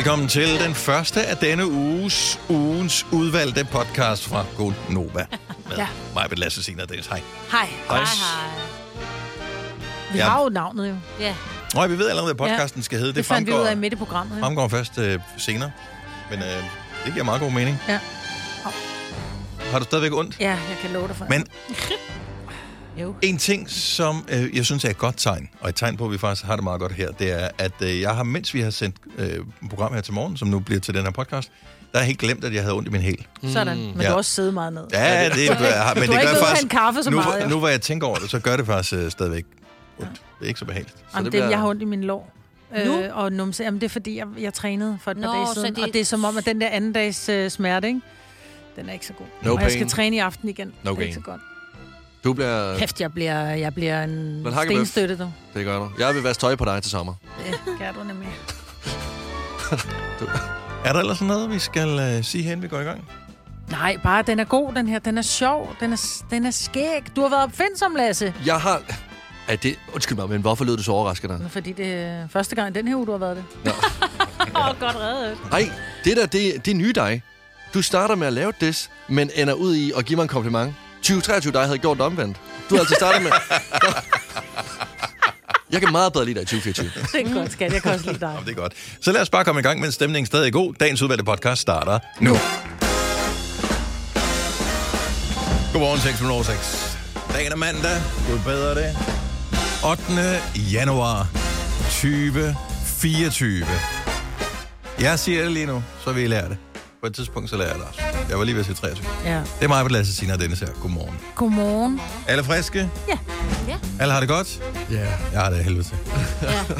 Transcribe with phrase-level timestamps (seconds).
[0.00, 5.26] Velkommen til den første af denne uges, ugens udvalgte podcast fra God Nova.
[5.68, 5.82] Med ja.
[5.82, 5.86] Ja.
[6.14, 7.06] mig, Britt Lasse, Signe og Dennis.
[7.06, 7.22] Hej.
[7.50, 7.68] Hej.
[7.88, 7.98] Hej.
[7.98, 8.06] Hej.
[10.12, 10.24] Vi Ja.
[10.28, 10.94] har jo navnet jo.
[11.20, 11.34] Ja.
[11.74, 13.08] Nå, vi ved allerede, hvad podcasten skal hedde.
[13.08, 14.36] Det, Det, det fandt vi ud af fremgår, midt i programmet.
[14.36, 14.42] jo.
[14.42, 15.70] fremgår først øh, senere.
[16.30, 16.46] Men øh,
[17.04, 17.78] det giver meget god mening.
[17.88, 17.98] Ja.
[19.72, 20.36] Har du stadigvæk ondt?
[20.40, 21.26] Ja, jeg kan love dig for.
[21.28, 21.46] Men
[22.96, 23.14] Jo.
[23.22, 26.12] en ting, som øh, jeg synes er et godt tegn, og et tegn på, at
[26.12, 28.60] vi faktisk har det meget godt her, det er, at øh, jeg har, mens vi
[28.60, 31.52] har sendt øh, et program her til morgen, som nu bliver til den her podcast,
[31.92, 33.26] der har jeg helt glemt, at jeg havde ondt i min hæl.
[33.48, 33.76] Sådan.
[33.78, 34.02] Men Ja.
[34.02, 34.82] du har også siddet meget ned.
[34.92, 36.62] Ja, det, det, Du har har, men ikke det gør faktisk...
[36.62, 37.48] en kaffe så nu, meget, jo.
[37.48, 39.44] nu hvor jeg tænker over det, så gør det faktisk øh, stadigvæk
[39.98, 40.12] ondt.
[40.12, 40.96] Det er ikke så behageligt.
[41.14, 42.32] Jamen, det det, bliver- Jeg har ondt i min lår.
[42.86, 43.00] Nu?
[43.00, 43.62] Øh, og numse.
[43.64, 45.74] Jamen, det er fordi, jeg, jeg trænede for et par Nå, dage så siden.
[45.74, 48.00] det- Og det er som om, at den der anden dags øh, smerte, ikke?
[48.76, 49.26] den er ikke så god.
[49.42, 49.88] No og jeg skal pain.
[49.88, 50.66] træne i aften igen.
[50.66, 51.14] No det er ikke gain.
[51.14, 51.40] så godt.
[52.24, 52.78] Du bliver...
[52.78, 55.32] Kæft, jeg bliver, jeg bliver en Men stenstøtte, du.
[55.54, 55.90] Det gør du.
[55.98, 57.14] Jeg vil vaske tøj på dig til sommer.
[57.46, 58.28] Det kan du nemlig.
[60.84, 63.04] Er der ellers sådan noget, vi skal øh, sige hen, vi går i gang?
[63.70, 64.98] Nej, bare den er god, den her.
[64.98, 65.76] Den er sjov.
[65.80, 67.16] Den er, den er skæg.
[67.16, 68.34] Du har været opfindsom, Lasse.
[68.46, 68.82] Jeg har...
[69.48, 69.78] Er det...
[69.94, 71.48] Undskyld mig, men hvorfor lød du så overraskende?
[71.48, 73.72] Fordi det er første gang i den her uge, du har været det.
[74.56, 75.38] Åh, oh, godt reddet.
[75.50, 75.70] Nej,
[76.04, 77.22] det der, det, det er nye dig.
[77.74, 80.74] Du starter med at lave det, men ender ud i at give mig en kompliment.
[81.10, 82.36] 2023 dig havde gjort det omvendt.
[82.70, 83.30] Du har altså startet med...
[85.72, 86.90] Jeg kan meget bedre lide dig i 2024.
[87.12, 87.72] Det er godt, skat.
[87.72, 88.28] Jeg kan også lide dig.
[88.28, 88.72] Jamen, det er godt.
[89.00, 90.74] Så lad os bare komme i gang, mens stemningen stadig er god.
[90.74, 92.30] Dagens udvalgte podcast starter nu.
[95.72, 96.98] Godmorgen, 6 minutter over 6.
[97.32, 98.02] Dagen er mandag.
[98.30, 98.96] Gud bedre det.
[99.90, 100.02] 8.
[100.72, 101.28] januar
[101.90, 103.66] 2024.
[105.00, 106.56] Jeg siger det lige nu, så vi lærer det.
[107.00, 108.09] På et tidspunkt, så lærer jeg det også.
[108.30, 109.06] Jeg var lige ved at sige 23.
[109.24, 109.36] Ja.
[109.38, 110.68] Det er mig, Lasse Sina og Dennis her.
[110.82, 111.18] Godmorgen.
[111.34, 112.00] Godmorgen.
[112.28, 112.90] Alle friske?
[113.08, 113.18] Ja.
[113.68, 113.76] Ja.
[114.00, 114.62] Alle har det godt?
[114.90, 114.94] Ja.
[114.94, 115.08] Yeah.
[115.32, 115.96] Jeg har det af helvede til.
[116.42, 116.60] Ja.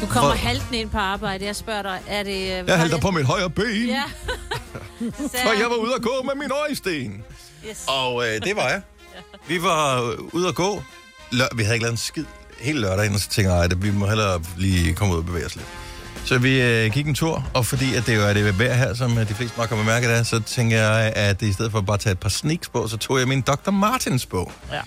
[0.00, 1.44] Du kommer Hvor- haltende ind på arbejde.
[1.44, 2.30] Jeg spørger dig, er det...
[2.60, 3.86] øh, Jeg halter på mit højre ben.
[3.88, 4.02] Ja.
[5.00, 7.24] Så, Og jeg var ude at gå med min øjesten.
[7.70, 7.84] Yes.
[7.88, 8.80] Og øh, det var jeg.
[9.48, 10.82] Vi var øh, ude at gå.
[11.32, 12.24] Lør- vi havde ikke lavet en skid
[12.60, 15.46] hele lørdagen, og så tænkte jeg, at vi må hellere lige komme ud og bevæge
[15.46, 15.66] os lidt.
[16.26, 18.94] Så vi øh, gik en tur, og fordi at det jo er det vejr her,
[18.94, 21.80] som øh, de fleste nok har bemærket af, så tænker jeg, at i stedet for
[21.80, 23.70] bare at tage et par sneaks på, så tog jeg min Dr.
[23.70, 24.52] Martens bog.
[24.72, 24.80] Ja.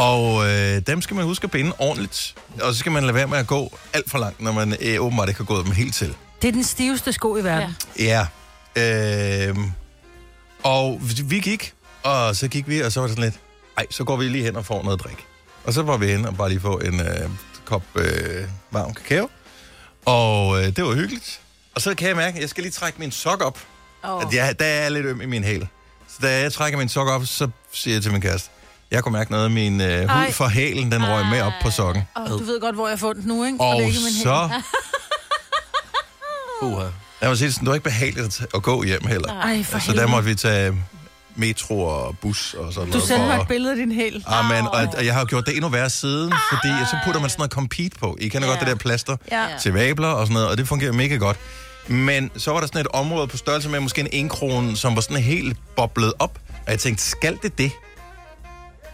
[0.00, 2.34] Og øh, dem skal man huske at binde ordentligt.
[2.62, 5.00] Og så skal man lade være med at gå alt for langt, når man øh,
[5.00, 6.14] åbenbart ikke har gået dem helt til.
[6.42, 7.76] Det er den stiveste sko i verden.
[7.98, 8.26] Ja.
[8.76, 9.48] Ja.
[9.48, 9.56] Øh,
[10.62, 11.72] og vi gik,
[12.02, 13.40] og så gik vi, og så var det sådan lidt,
[13.78, 15.26] ej, så går vi lige hen og får noget drik.
[15.64, 17.30] Og så var vi hen og bare lige få en øh,
[17.64, 19.28] kop øh, varm kakao.
[20.04, 21.40] Og øh, det var hyggeligt.
[21.74, 23.58] Og så kan jeg mærke, at jeg skal lige trække min sok op.
[24.02, 24.22] Oh.
[24.22, 25.68] At jeg, der er lidt øm i min hæl.
[26.08, 28.50] Så da jeg trækker min sok op, så siger jeg til min kæreste,
[28.90, 30.32] jeg kunne mærke noget af min øh, hud Ej.
[30.32, 32.02] fra hælen, den røg med op på sokken.
[32.16, 33.60] Oh, du ved godt, hvor jeg har fundet den nu, ikke?
[33.60, 34.22] Og det er ikke min hæl.
[34.22, 34.50] så,
[36.62, 36.86] Uha.
[37.20, 39.32] jeg må sige det sådan, det var ikke behageligt at gå hjem heller.
[39.32, 40.10] Ej, for Så der helvede.
[40.10, 40.74] måtte vi tage
[41.36, 43.08] metro og bus og sådan Du noget.
[43.08, 44.24] sendte mig et billede af din hæl.
[44.26, 47.30] Amen, og, og jeg har jo gjort det endnu værre siden, fordi så putter man
[47.30, 48.16] sådan noget compete på.
[48.20, 48.52] I kender ja.
[48.54, 49.46] godt det der plaster Ja.
[49.62, 51.36] til vabler og sådan noget, og det fungerer mega godt.
[51.88, 55.00] Men så var der sådan et område på størrelse med måske en enkrone, som var
[55.00, 56.38] sådan helt boblet op.
[56.66, 57.72] Og jeg tænkte, skal det det?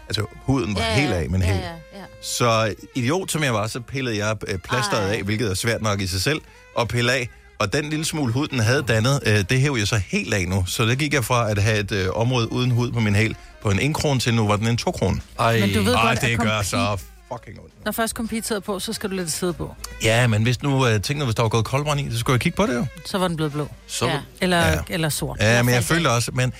[0.07, 1.59] Altså, huden var ja, helt af, men ja, helt.
[1.63, 2.03] ja, ja.
[2.23, 5.15] Så idiot som jeg var, så pillede jeg øh, plasteret Ej.
[5.15, 6.41] af, hvilket er svært nok i sig selv,
[6.75, 7.29] og pille af.
[7.61, 10.45] Og den lille smule hud, den havde dannet, øh, det hæv jeg så helt af
[10.47, 10.63] nu.
[10.67, 13.35] Så der gik jeg fra at have et øh, område uden hud på min hæl
[13.61, 15.21] på en 1 krone til nu var den en 2 krone.
[15.39, 15.59] Ej.
[15.59, 16.97] Men du ved Ej, godt, det gør compete- så
[17.33, 17.85] fucking ondt.
[17.85, 18.15] Når først
[18.47, 19.75] sidder på, så skal du lade det sidde på.
[20.03, 22.33] Ja, men hvis nu, øh, tænk nu, hvis der var gået koldbrand i, så skulle
[22.33, 22.85] jeg kigge på det jo.
[23.05, 23.67] Så var den blevet blå.
[23.87, 24.19] Så, Ja.
[24.41, 24.77] Eller, Ja.
[24.89, 25.37] eller sort.
[25.41, 26.53] Ja, men jeg føler også, men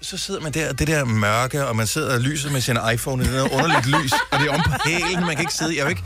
[0.00, 3.22] så sidder man der, det der mørke, og man sidder og lyset med sin iPhone
[3.24, 5.70] i det der underligt lys, og det er om på hælen, man kan ikke sidde.
[5.72, 6.02] Jeg er jo ikke,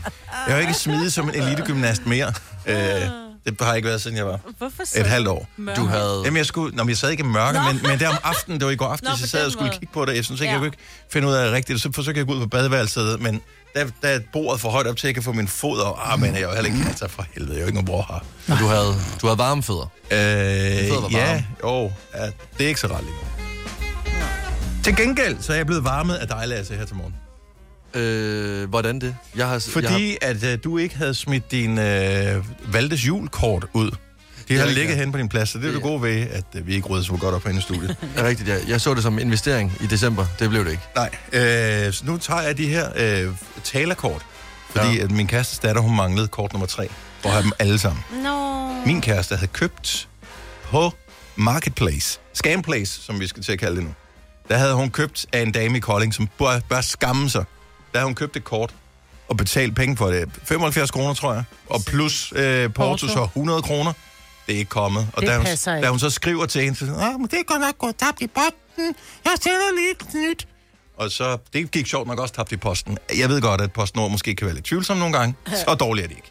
[0.47, 2.33] jeg er jo ikke smidig som en elitegymnast mere.
[2.67, 2.77] Øh,
[3.47, 5.01] det har ikke været, siden jeg var Hvorfor så?
[5.01, 5.49] et halvt år.
[5.77, 6.23] du havde...
[6.25, 8.61] Jamen, jeg, skulle, nå, men jeg sad ikke i mørke, men, men det om aftenen,
[8.61, 9.79] det var i går aften, Nå, så sad jeg og skulle måde.
[9.79, 10.17] kigge på det.
[10.17, 10.53] Jeg synes ikke, Ja.
[10.53, 10.79] jeg kunne ikke
[11.13, 11.83] finde ud af det rigtigt.
[11.83, 13.41] Så forsøgte jeg at gå ud på badeværelset, men
[13.75, 16.13] der, der er bordet for højt op til, at jeg kan få min fod og
[16.13, 17.87] ah, men jeg er jo heller ikke altså for helvede, jeg er jo ikke nogen
[17.87, 18.57] bror her.
[18.59, 19.91] Du havde, du havde varme fødder.
[20.11, 22.25] fødder var Øh, ja, jo, ja,
[22.59, 23.21] det er ikke så rart lige nu.
[24.85, 27.15] Til gengæld, så er jeg blevet varmet af dig, Lasse, her til morgen.
[27.97, 29.17] Øh, hvordan det?
[29.37, 33.67] Jeg har, jeg har, Fordi at øh, du ikke havde smidt din øh, Valdes julekort
[33.73, 33.91] ud.
[34.49, 34.99] De har ligget ja.
[34.99, 35.83] hen på din plads, så det er det Ja.
[35.83, 37.97] gode ved, at øh, vi ikke rydder så godt op herinde i studiet.
[38.17, 38.57] er rigtigt, ja.
[38.69, 40.27] Jeg så det som investering i december.
[40.39, 40.83] Det blev det ikke.
[40.97, 43.33] Nej, øh, så nu tager jeg de her øh,
[43.65, 44.23] talerkort,
[44.71, 45.05] fordi Ja.
[45.05, 46.89] at min kærestes datter, hun manglede kort nummer tre,
[47.21, 48.05] for at have dem alle sammen.
[48.23, 48.67] Nå.
[48.87, 50.09] Min kæreste havde købt
[50.65, 50.93] på
[51.37, 53.91] Marketplace, Scamplace, som vi skal til at kalde det nu.
[54.49, 57.45] Der havde hun købt af en dame i Kolding, som bør, bør skamme sig.
[57.93, 58.75] Der havde hun købt et kort
[59.29, 60.29] og betalt penge for det.
[60.45, 61.45] 75 kroner, tror jeg.
[61.71, 63.93] Og plus øh, porto, så 100 kroner.
[64.47, 65.09] Det er ikke kommet.
[65.13, 65.87] Og Det da hun, ikke.
[65.87, 68.21] da hun så skriver til hende, så "Ah, men det er godt nok gået tabt
[68.23, 68.95] i posten.
[69.25, 70.49] Jeg sender lige et nyt.
[70.99, 72.99] Og så, det gik sjovt nok også tabt i posten.
[73.19, 75.35] Jeg ved godt, at PostNord måske kan være lidt tvivlsom nogle gange.
[75.67, 76.31] Så dårligt er de ikke.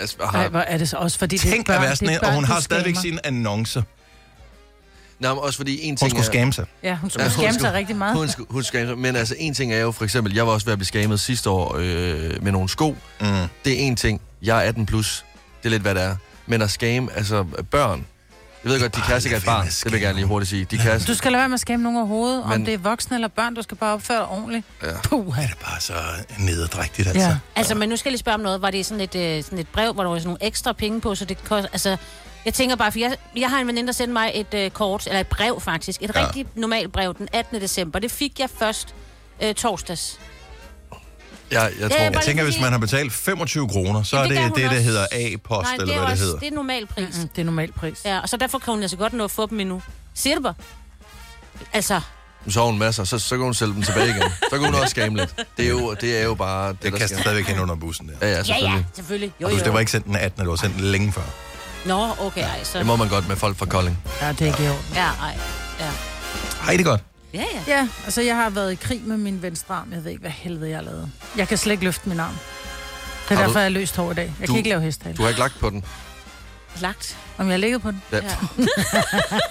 [0.00, 1.94] Altså, Nej, har, hvor er det så også, fordi det er Tænk børn, at være
[1.94, 3.02] det er børn, og hun har stadigvæk scammer.
[3.02, 3.82] sine annoncer.
[5.24, 6.32] Nej, men også fordi en Hun ting skulle er...
[6.32, 6.66] skamme sig.
[6.82, 8.16] Ja, hun skulle Ja, hun skamme skulle- sig rigtig meget.
[8.16, 8.98] Hun, skulle- hun scammer sig.
[8.98, 11.20] Men altså, en ting er jo for eksempel, jeg var også ved at blive scammet
[11.20, 12.96] sidste år øh, med nogle sko.
[13.20, 13.26] Mm.
[13.64, 14.20] Det er en ting.
[14.42, 15.24] Jeg er 18 plus.
[15.62, 16.16] Det er lidt, hvad det er.
[16.46, 18.06] Men at scam, altså børn.
[18.64, 19.66] Jeg ved godt, de kan sikkert lad et barn.
[19.66, 20.64] Det vil jeg gerne lige hurtigt sige.
[20.70, 21.00] De kan...
[21.00, 23.28] Du skal lade være med at skamme nogen overhovedet, om Men- det er voksne eller
[23.28, 23.54] børn.
[23.54, 24.64] Du skal bare opføre dig ordentligt.
[24.82, 24.88] Ja.
[25.04, 25.94] Puh, Det er bare så
[26.38, 27.22] nederdrægtigt, altså.
[27.28, 27.36] Ja.
[27.56, 28.62] Altså, men nu skal jeg lige spørge om noget.
[28.62, 31.00] Var det sådan et, øh, sådan et brev, hvor der var sådan nogle ekstra penge
[31.00, 31.96] på, så det kost, altså...
[32.44, 35.06] Jeg tænker bare, for jeg, jeg har en veninde, der sendte mig et øh, kort,
[35.06, 36.02] eller et brev faktisk.
[36.02, 36.20] Et Ja.
[36.20, 36.26] ja.
[36.26, 37.60] rigtig normalt brev den 18.
[37.60, 37.98] december.
[37.98, 38.94] Det fik jeg først
[39.42, 40.20] øh, torsdags.
[41.52, 41.96] Ja, jeg Ja, tror...
[41.96, 44.52] jeg Jeg tænker, lige hvis man har betalt 25 kroner, så er Jamen, det det
[44.54, 46.38] gør det, hun der hedder A-post, Nej, eller det er hvad det også, hedder.
[46.38, 47.18] det er normal pris.
[47.22, 47.98] Mm, det er normal pris.
[48.04, 49.82] Ja, og så derfor kan hun altså godt nå at få dem endnu.
[50.14, 50.54] Siger du bare?
[51.72, 52.00] Altså,
[52.48, 54.22] Så har hun masser, så, så kan hun sælge dem tilbage igen.
[54.50, 55.34] Så kan hun også scam lidt.
[55.56, 58.08] Det er jo, det er jo bare det, Det der kaster stadigvæk hen under bussen
[58.08, 58.14] der.
[58.22, 58.78] Ja, ja, ja, selvfølgelig.
[58.78, 59.32] ja, selvfølgelig.
[59.40, 59.64] Jo, Og du, jo.
[59.64, 61.22] det var ikke sendt den 18, det var sendt den længe før.
[61.86, 62.78] Nå, okay, ej, så...
[62.78, 63.98] Det må man godt med folk fra Kolding.
[64.20, 64.84] Ja, det er ikke i orden.
[64.94, 65.38] Ja, ej.
[65.80, 65.90] Ja.
[66.64, 67.00] Hej, det godt.
[67.34, 67.76] Ja, ja.
[67.76, 69.92] Ja, altså jeg har været i krig med min venstre arm.
[69.92, 71.10] Jeg ved ikke, hvad helvede jeg har lavet.
[71.36, 72.32] Jeg kan slet ikke løfte min arm.
[72.32, 74.34] Det er Har du- derfor, jeg er løst hår i dag.
[74.40, 75.16] Jeg Du- kan ikke lave hesthale.
[75.16, 75.84] Du har ikke lagt på den.
[76.80, 77.16] Lagt.
[77.38, 78.02] Om jeg har ligget på den?
[78.12, 78.16] Ja.
[78.16, 78.30] Ja.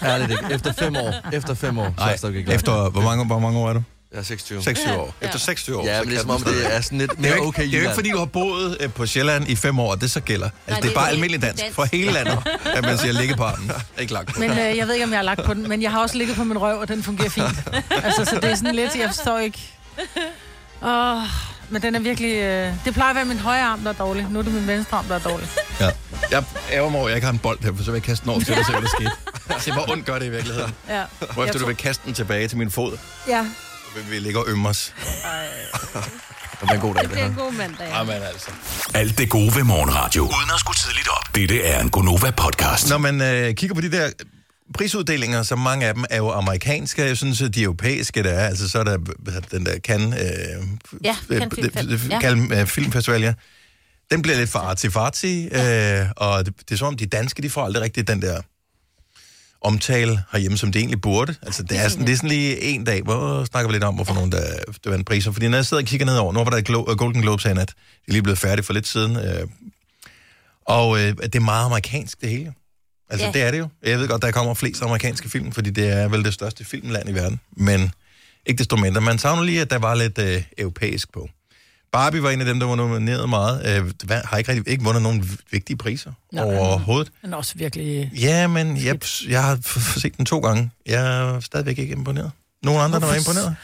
[0.13, 0.53] Ærligt ikke.
[0.53, 1.13] Efter fem år.
[1.33, 1.93] Efter fem år.
[1.97, 3.83] Så er Nej, efter hvor mange, hvor mange år er du?
[4.13, 4.63] Jeg er 26.
[4.63, 5.15] 26 år.
[5.21, 5.25] Ja.
[5.25, 5.85] Efter 26 år.
[5.85, 7.47] Ja, så men det er som om, det er sådan lidt Det er, mere ikke,
[7.47, 9.93] okay det er jo ikke, fordi du har boet øh, på Sjælland i fem år,
[9.93, 10.45] at det så gælder.
[10.45, 11.75] Altså, Nej, det er det- bare det- almindelig det er dansk dansk.
[11.75, 13.71] for hele landet, at man siger ligge på armen.
[13.99, 14.39] Ikke lagt.
[14.39, 15.69] Men øh, jeg ved ikke, om jeg har lagt på den.
[15.69, 17.47] Men jeg har også ligget på min røv, og den fungerer fint.
[18.05, 19.59] altså, så det er sådan lidt, jeg forstår ikke.
[20.85, 21.17] Åh,
[21.69, 22.35] men den er virkelig...
[22.35, 24.27] Øh, det plejer at være min højre arm, der er dårlig.
[24.29, 25.47] Nu er det min venstre arm, der er dårlig.
[25.79, 25.89] Ja.
[26.31, 28.03] Jeg ærger mig over, at jeg ikke har en bold her, for så vil jeg
[28.03, 29.11] kaste den over til dig, se hvad der skete.
[29.63, 30.71] Se, hvor ondt gør det i virkeligheden.
[30.89, 31.03] Ja.
[31.19, 33.45] Hvorefter Jeg du vil kaste den tilbage til min fod, Ja.
[34.09, 34.93] Vi ligge og ømme os.
[36.61, 37.31] Det er en god dag, Det det bliver her.
[37.31, 37.87] en god mandag.
[37.87, 37.97] Ja.
[37.97, 38.47] Jamen altså.
[38.93, 40.21] Alt det gode ved morgenradio.
[40.23, 41.35] Uden at skulle tidligt op.
[41.35, 42.89] Dette er en Gonova-podcast.
[42.89, 44.09] Når man øh, kigger på de der
[44.77, 47.03] prisuddelinger, så mange af dem er jo amerikanske.
[47.05, 48.97] Jeg synes, at de europæiske, der er, altså så er der
[49.51, 50.67] den der Cannes, øh,
[51.03, 52.21] Ja, Cannes Film- øh, ja.
[52.21, 53.33] Cannes, øh, Filmfestival, ja.
[54.11, 57.49] Den bliver lidt for arty-farty, øh, og det, det er som om, de danske, de
[57.49, 58.41] får aldrig rigtig den der
[59.63, 61.35] omtale herhjemme, som det egentlig burde.
[61.41, 63.95] Altså, det er sådan, det er sådan lige en dag, hvor snakker vi lidt om,
[63.95, 64.43] hvorfor nogen, der,
[64.83, 65.31] der vandt priser.
[65.31, 67.53] Fordi når jeg sidder og kigger nedover, nu var der Glo- Golden Globes her i
[67.53, 67.69] nat.
[67.69, 67.73] De
[68.07, 69.15] er lige blevet færdige for lidt siden.
[69.17, 69.47] Øh,
[70.65, 72.53] og øh, det er meget amerikansk, det hele.
[73.09, 73.31] Altså, Ja.
[73.31, 73.67] det er det jo.
[73.83, 77.09] Jeg ved godt, der kommer flest amerikanske film, fordi det er vel det største filmland
[77.09, 77.39] i verden.
[77.57, 77.91] Men
[78.45, 79.01] ikke desto mindre.
[79.01, 81.29] Man savner lige, at der var lidt øh, europæisk på.
[81.93, 83.77] Barbie var en af dem, der var nomineret meget.
[83.77, 86.43] Øh, hvad- har ikke rigtig ikke vundet nogen vigtige priser Nej.
[86.43, 87.11] overhovedet.
[87.21, 88.11] Den er også virkelig...
[88.19, 88.99] Ja, men jeg,
[89.29, 90.71] jeg har f- f- set den to gange.
[90.85, 92.31] Jeg er stadigvæk ikke imponeret.
[92.63, 93.55] Nogen andre, der var imponeret?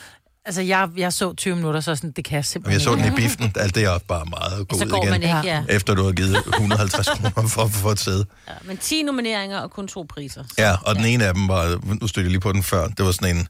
[0.46, 2.96] Altså, jeg, jeg så 20 minutter, så sådan, det kan jeg Og simpelthen jeg så
[2.96, 3.52] den i biften.
[3.56, 5.10] Alt det er bare meget Så god går igen.
[5.10, 5.64] man ikke, ja.
[5.70, 8.26] Efter du har givet 150 kroner for, for et sæde.
[8.48, 8.54] ja.
[8.66, 10.44] Men 10 nomineringer og kun to priser.
[10.44, 10.54] Så.
[10.58, 13.06] Ja, og den ene af dem var, nu stødte jeg lige på den før, det
[13.06, 13.48] var sådan en,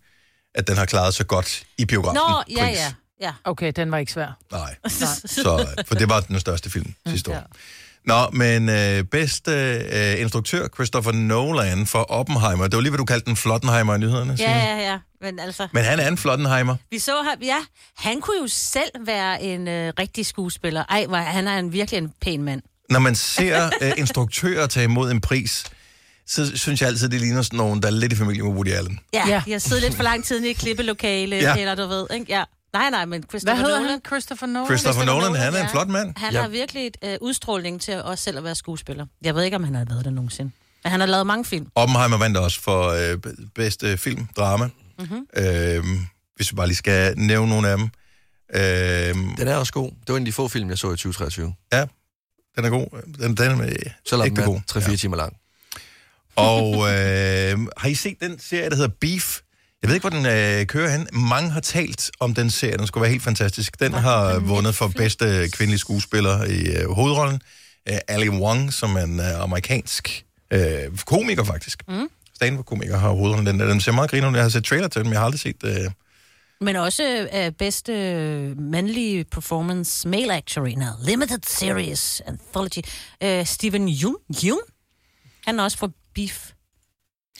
[0.56, 2.16] at den har klaret sig godt i biografen.
[2.30, 2.78] Nå, ja, pris.
[2.78, 2.92] ja.
[3.22, 3.32] Ja.
[3.44, 4.38] Okay, den var ikke svær.
[4.52, 7.36] Nej, så, for det var den største film sidste år.
[7.36, 7.42] Ja.
[8.06, 9.52] Nå, men øh, bedste
[9.94, 12.64] øh, instruktør, Christopher Nolan for Oppenheimer.
[12.68, 15.00] Det var lige, hvad du kaldte den Flottenheimer i nyhederne, Ja, ja, ja.
[15.22, 16.76] Men altså, Men han er en Flottenheimer.
[16.92, 17.58] vi så ham, ja,
[17.98, 20.84] han kunne jo selv være en øh, rigtig skuespiller.
[20.90, 22.62] Ej, hvor, han er en virkelig en pæn mand.
[22.90, 25.64] Når man ser øh, instruktører tage imod en pris,
[26.28, 28.70] så synes jeg altid, det ligner sådan nogen, der er lidt i familie med Woody
[28.72, 29.00] Allen.
[29.14, 29.42] Ja, Ja.
[29.48, 31.56] jeg sidder lidt for lang tid i et klippelokale, ja.
[31.58, 32.26] eller du ved, ikke?
[32.30, 32.44] Ja.
[32.74, 34.02] Nej, nej, men Hvad Christopher hedder Nolan, han?
[34.08, 34.68] Christopher Nolan?
[34.68, 35.72] Christopher Nolan, han er en ja.
[35.72, 36.14] flot mand.
[36.18, 36.42] Han Ja.
[36.42, 39.06] har virkelig et øh, udstråling til også selv at være skuespiller.
[39.22, 40.52] Jeg ved ikke, om han har lavet det nogensinde.
[40.84, 41.68] Men han har lavet mange film.
[41.76, 43.18] Oppenheimer vandt også for øh,
[43.56, 44.70] bedste film, drama.
[45.00, 45.26] Mm-hmm.
[45.38, 45.84] Øh,
[46.36, 47.90] hvis vi bare lige skal nævne nogle af dem.
[48.56, 49.92] Øh, Den er også god.
[49.92, 51.54] Det var en af de få film, jeg så i 2023.
[51.74, 51.86] ja,
[52.56, 53.02] den er god.
[53.20, 53.74] Den, den er
[54.10, 54.56] Selvom ægte den god.
[54.76, 55.36] er 3-4 timer lang.
[56.36, 59.40] Og øh, har I set den serie, der hedder Beef?
[59.82, 61.08] Jeg ved ikke, hvor den øh, kører hen.
[61.14, 62.78] Mange har talt om den serie.
[62.78, 63.80] Den skulle være helt fantastisk.
[63.80, 67.42] Den har vundet for bedste kvindelige skuespiller i øh, hovedrollen.
[67.90, 71.84] Øh, Ali Wong, som er en øh, amerikansk øh, komiker, faktisk.
[71.88, 72.08] Mm.
[72.36, 73.46] Stand-up-komiker har hovedrollen.
[73.46, 74.32] Den, den ser meget griner.
[74.32, 75.64] Jeg har set trailer til den, men jeg har aldrig set...
[75.64, 75.92] Øh,
[76.62, 77.94] Men også øh, bedste
[78.58, 82.80] mandlige performance male actor in a limited series anthology.
[83.24, 84.62] Øh, Steven Jung, Jung?
[85.46, 86.52] Han er også fra Beef.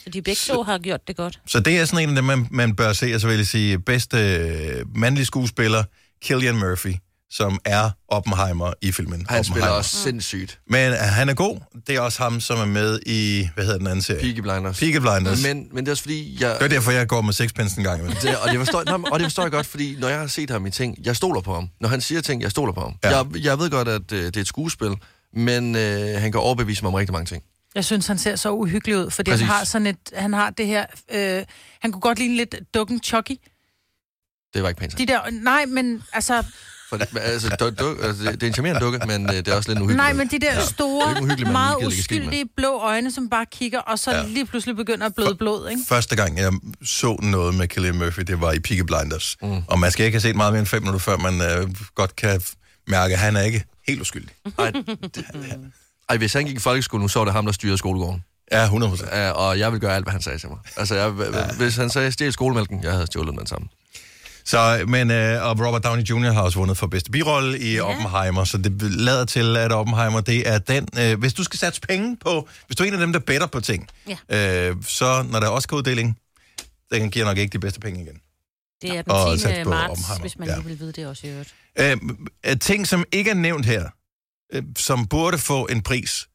[0.04, 1.40] Så de begge to har gjort det godt.
[1.46, 3.46] Så det er sådan en af dem, man, man bør se, og så vil jeg
[3.46, 5.84] sige, bedste øh, mandlige skuespiller,
[6.22, 6.94] Killian Murphy,
[7.30, 9.26] som er Oppenheimer i filmen.
[9.28, 10.60] Han spiller også sindssygt.
[10.70, 11.60] Men øh, han er god.
[11.86, 14.20] Det er også ham, som er med i, hvad hedder den anden serie?
[14.20, 14.78] Peaky Blinders.
[14.78, 15.42] Peaky Blinders.
[15.42, 15.68] Men...
[15.72, 16.56] Men, det er også fordi, jeg...
[16.58, 18.20] Det er derfor, jeg går med sixpence en gang imellem.
[18.22, 20.50] Det, og, det forstår, nej, og det forstår jeg godt, fordi når jeg har set
[20.50, 21.68] ham i ting, jeg stoler på ham.
[21.80, 22.94] Når han siger ting, jeg stoler på ham.
[23.04, 23.10] Ja.
[23.10, 23.16] Ja.
[23.16, 24.90] Jeg, jeg ved godt, at øh, det er et skuespil,
[25.34, 27.42] men øh, han kan overbevise mig om rigtig mange ting.
[27.74, 29.46] Jeg synes, han ser så uhyggelig ud, fordi Præcis.
[29.46, 31.44] han har sådan et, han har det her, øh,
[31.80, 33.36] han kunne godt ligne lidt dukken Chucky.
[34.54, 34.98] Det var ikke pænt.
[34.98, 36.44] De der, nej, men altså,
[36.88, 39.54] For det, altså, du, du, altså, det er en charmerende dukke, men øh, det er
[39.56, 42.78] også lidt en uhyggelig nej, men de der er store, uhyggeligt, men meget uskyldige blå
[42.78, 44.16] øjne, som bare kigger, og så Ja.
[44.20, 44.26] ja.
[44.26, 45.82] lige pludselig begynder at bløde blod, ikke?
[45.88, 46.52] Første gang, jeg
[46.84, 49.36] så noget med Cillian Murphy, det var i Peaky Blinders.
[49.42, 49.62] Mm.
[49.68, 52.16] Og man skal ikke have set meget mere end fem minutter, før man øh, godt
[52.16, 52.42] kan
[52.86, 54.30] mærke, at han er ikke helt uskyldig.
[54.58, 54.70] Ej,
[55.14, 55.24] det,
[56.10, 58.24] ej, hvis han gik i folkeskole nu, så var det ham, der styrede skolegården.
[58.52, 59.10] Ja, 100 procent.
[59.12, 60.58] Ja, og jeg vil gøre alt, hvad han sagde til mig.
[60.76, 61.56] Altså, jeg, ja.
[61.56, 63.70] hvis han sagde, stjæl skolemælken, jeg havde stjålet den sammen.
[64.44, 66.32] Så, men, øh, og Robert Downey Jr.
[66.32, 67.82] har også vundet for bedste birolle i ja.
[67.82, 70.88] Oppenheimer, så det lader til, at Oppenheimer, det er den...
[70.98, 72.48] Øh, hvis du skal satse penge på...
[72.66, 73.88] Hvis du er en af dem, der better på ting,
[74.30, 74.68] Ja.
[74.70, 76.18] øh, så når der er Oscar-uddeling,
[76.92, 78.20] den giver nok ikke de bedste penge igen.
[78.82, 79.42] Det er den Og 10.
[79.42, 80.54] sat på marts, hvis man Ja.
[80.54, 81.54] lige vil vide det også i øvrigt.
[81.78, 83.84] Øh, ting, som ikke er nævnt her,
[84.52, 86.28] øh, som burde få en pris,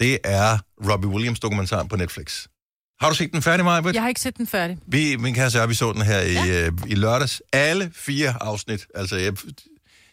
[0.00, 0.58] det er
[0.90, 2.46] Robbie Williams dokumentaren på Netflix.
[3.00, 3.82] Har du set den færdig, Maja?
[3.92, 4.78] Jeg har ikke set den færdig.
[4.86, 6.66] Vi, min kæreste og jeg, vi så den her i, ja.
[6.66, 7.42] øh, i lørdags.
[7.52, 8.86] Alle fire afsnit.
[8.94, 9.32] Altså, jeg,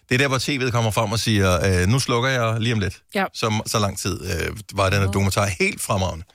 [0.09, 2.79] det er der, hvor tv'et kommer frem og siger, øh, nu slukker jeg lige om
[2.79, 3.01] lidt.
[3.15, 3.25] Ja.
[3.33, 6.25] Så, så lang tid øh, var den her dokumentar helt fremragende.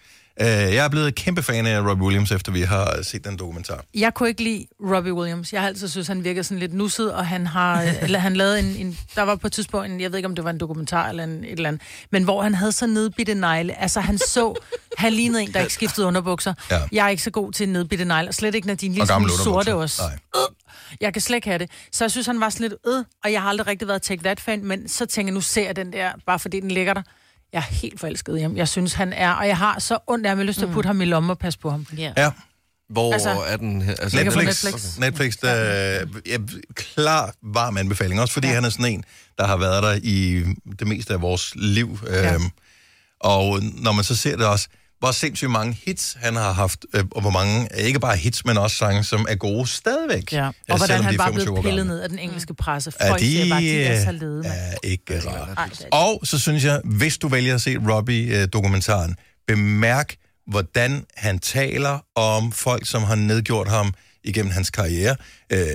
[0.40, 3.84] Øh, jeg er blevet kæmpe fan af Robbie Williams, efter vi har set den dokumentar.
[3.94, 5.52] Jeg kunne ikke lide Robbie Williams.
[5.52, 8.58] Jeg har altid synes, han virker sådan lidt nusset, og han har, eller han lavede
[8.58, 10.60] en, en, der var på et tidspunkt, en, jeg ved ikke, om det var en
[10.60, 13.80] dokumentar eller en, et eller andet, men hvor han havde så nedbitte negle.
[13.80, 14.54] Altså, han så,
[14.98, 16.54] han lignede en, der ikke skiftede underbukser.
[16.70, 16.80] Ja.
[16.92, 18.94] Jeg er ikke så god til nedbitte negle, og slet ikke, når de er en
[18.94, 20.02] lille smule sorte også.
[20.02, 20.18] Nej.
[21.00, 21.70] Jeg kan slet ikke have det.
[21.92, 24.22] Så jeg synes, han var sådan lidt øh, og jeg har aldrig rigtig været Take
[24.22, 27.02] That-fan, men så tænker jeg, nu ser jeg den der, bare fordi den ligger der.
[27.54, 28.56] Jeg er helt forelsket i ham.
[28.56, 30.66] Jeg synes, han er, og jeg har så ondt af ham, jeg har lyst til
[30.66, 31.86] at putte ham i lommen og passe på ham.
[31.98, 32.12] Ja.
[32.16, 32.30] Ja,
[32.88, 33.82] Hvor Altså, er den?
[33.82, 34.64] Altså, Netflix.
[34.64, 34.98] Netflix.
[34.98, 35.54] Netflix, der,
[36.26, 36.36] ja,
[36.74, 38.20] klar varm anbefaling.
[38.20, 38.48] Også fordi.
[38.48, 38.54] Ja.
[38.54, 39.04] han er sådan en,
[39.38, 40.44] der har været der i
[40.78, 41.98] det meste af vores liv.
[42.06, 42.34] Ja.
[42.34, 42.44] Øhm,
[43.20, 47.04] og når man så ser det også, hvor sindssygt mange hits han har haft, øh,
[47.10, 50.32] og hvor mange, ikke bare hits, men også sange, som er gode stadigvæk.
[50.32, 50.38] Ja.
[50.42, 52.18] øh, Og hvordan selvom de han er var 25 blevet år pillet ned af den
[52.18, 52.92] engelske presse.
[53.00, 54.46] Er Folk siger bare, de er så de lede, mand.
[54.46, 60.14] er ikke er- Og så synes jeg, hvis du vælger at se Robbie-dokumentaren, bemærk,
[60.46, 65.16] hvordan han taler om folk, som har nedgjort ham igennem hans karriere.
[65.52, 65.66] Øh,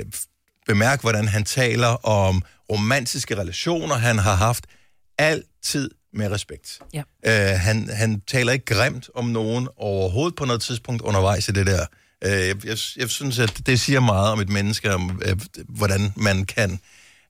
[0.68, 4.66] bemærk, hvordan han taler om romantiske relationer, han har haft.
[5.18, 6.80] Altid med respekt.
[6.94, 7.02] Ja.
[7.26, 11.68] Øh, han, han taler ikke grimt om nogen overhovedet på noget tidspunkt undervejs i det
[11.68, 11.86] der.
[12.24, 15.36] Øh, jeg, jeg, jeg synes, at det siger meget om et menneske, om øh,
[15.68, 16.80] hvordan man kan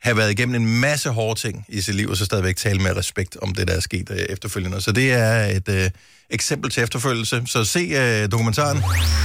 [0.01, 2.97] have været igennem en masse hårde ting i sit liv, og så stadigvæk tale med
[2.97, 4.81] respekt om det, der er sket øh, efterfølgende.
[4.81, 5.89] Så det er et øh,
[6.29, 7.43] eksempel til efterfølgelse.
[7.45, 8.77] Så se øh, dokumentaren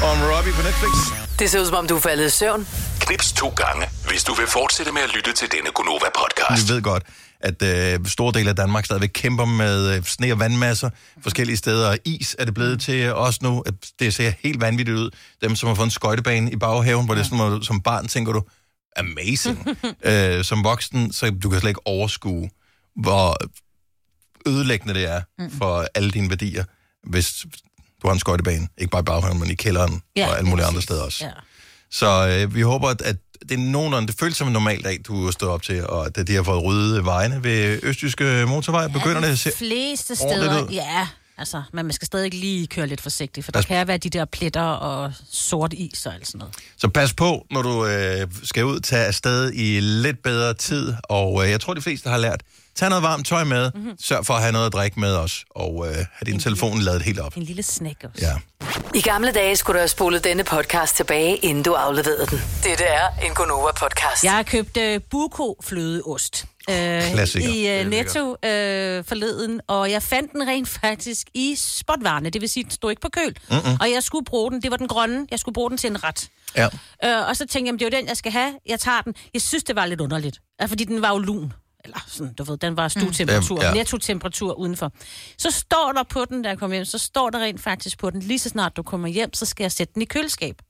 [0.03, 0.93] om Robbie på Netflix.
[1.39, 2.67] Det ser ud som om, du er faldet i søvn.
[3.01, 6.69] Knips to gange, hvis du vil fortsætte med at lytte til denne Gonova-podcast.
[6.69, 7.03] Vi ved godt,
[7.45, 10.91] at øh, store dele af Danmark stadigvæk kæmper med øh, sne og vandmasser
[11.23, 13.63] forskellige steder, is er det blevet til også nu.
[13.67, 15.11] At det ser helt vanvittigt ud.
[15.43, 18.09] Dem, som har fået en skøjtebane i baghaven, hvor det er sådan, hvor som barn
[18.09, 18.43] tænker du,
[18.97, 19.67] amazing.
[20.11, 22.51] øh, som voksen, så du kan slet ikke overskue,
[22.97, 23.37] hvor
[24.47, 25.21] ødelæggende det er
[25.59, 26.65] for alle dine værdier,
[27.05, 27.47] hvis
[28.03, 28.69] du har en skøjtebane.
[28.79, 31.25] Ikke bare i baghaven, men i kælderen Ja, og alle mulige andre steder også.
[31.25, 31.31] Ja.
[31.91, 34.99] Så øh, vi håber, at, at det er nogenlunde, det føles som en normal dag,
[35.07, 38.89] du står op til, og at de har fået ryddet vejene ved Østjyske Motorvej.
[38.89, 39.51] Begynder det at se...
[39.57, 40.69] fleste steder, ud.
[40.71, 41.09] ja.
[41.39, 44.11] Altså, men man skal stadig lige køre lidt forsigtigt, for der Altså- kan være de
[44.11, 46.55] der pletter og sort is og alt sådan noget.
[46.77, 51.45] Så pas på, når du øh, skal ud, tage afsted i lidt bedre tid, og
[51.45, 52.41] øh, jeg tror, de fleste har lært,
[52.77, 53.81] tag noget varmt tøj med, Mhm.
[53.83, 53.97] mm-hmm.
[54.01, 57.03] sørg for at have noget at drikke med os, og øh, have din telefon ladet
[57.03, 57.37] helt op.
[57.37, 58.27] En lille snack også.
[58.27, 58.35] Ja.
[58.95, 62.41] I gamle dage skulle du have spolet denne podcast tilbage, inden du afleverede den.
[62.65, 64.25] Dette er en Gonova-podcast.
[64.25, 66.45] Jeg har købt uh, Buko flødeost.
[66.71, 66.75] Øh,
[67.13, 67.49] Klassiker.
[67.49, 72.49] I uh, Netto øh, forleden, og jeg fandt den rent faktisk i spotvarene, det vil
[72.49, 73.37] sige, den stod ikke på køl.
[73.51, 73.77] Mm-mm.
[73.81, 76.05] Og jeg skulle bruge den, det var den grønne, jeg skulle bruge den til en
[76.05, 76.29] ret.
[76.57, 76.69] ja.
[77.05, 78.53] Øh, og så tænkte jeg, det er jo den, jeg skal have.
[78.67, 79.15] Jeg tager den.
[79.35, 80.39] Jeg synes, det var lidt underligt.
[80.59, 81.53] Altså, fordi den var jo lun.
[81.85, 83.61] Eller sådan, du ved, den var stuetemperatur, Mm.
[83.61, 83.67] mm.
[83.67, 83.75] Ja.
[83.75, 84.93] netto-temperatur udenfor.
[85.39, 88.11] Så står der på den, da jeg kom hjem, så står der rent faktisk på
[88.11, 90.63] den, lige så snart du kommer hjem, så skal jeg sætte den i køleskab.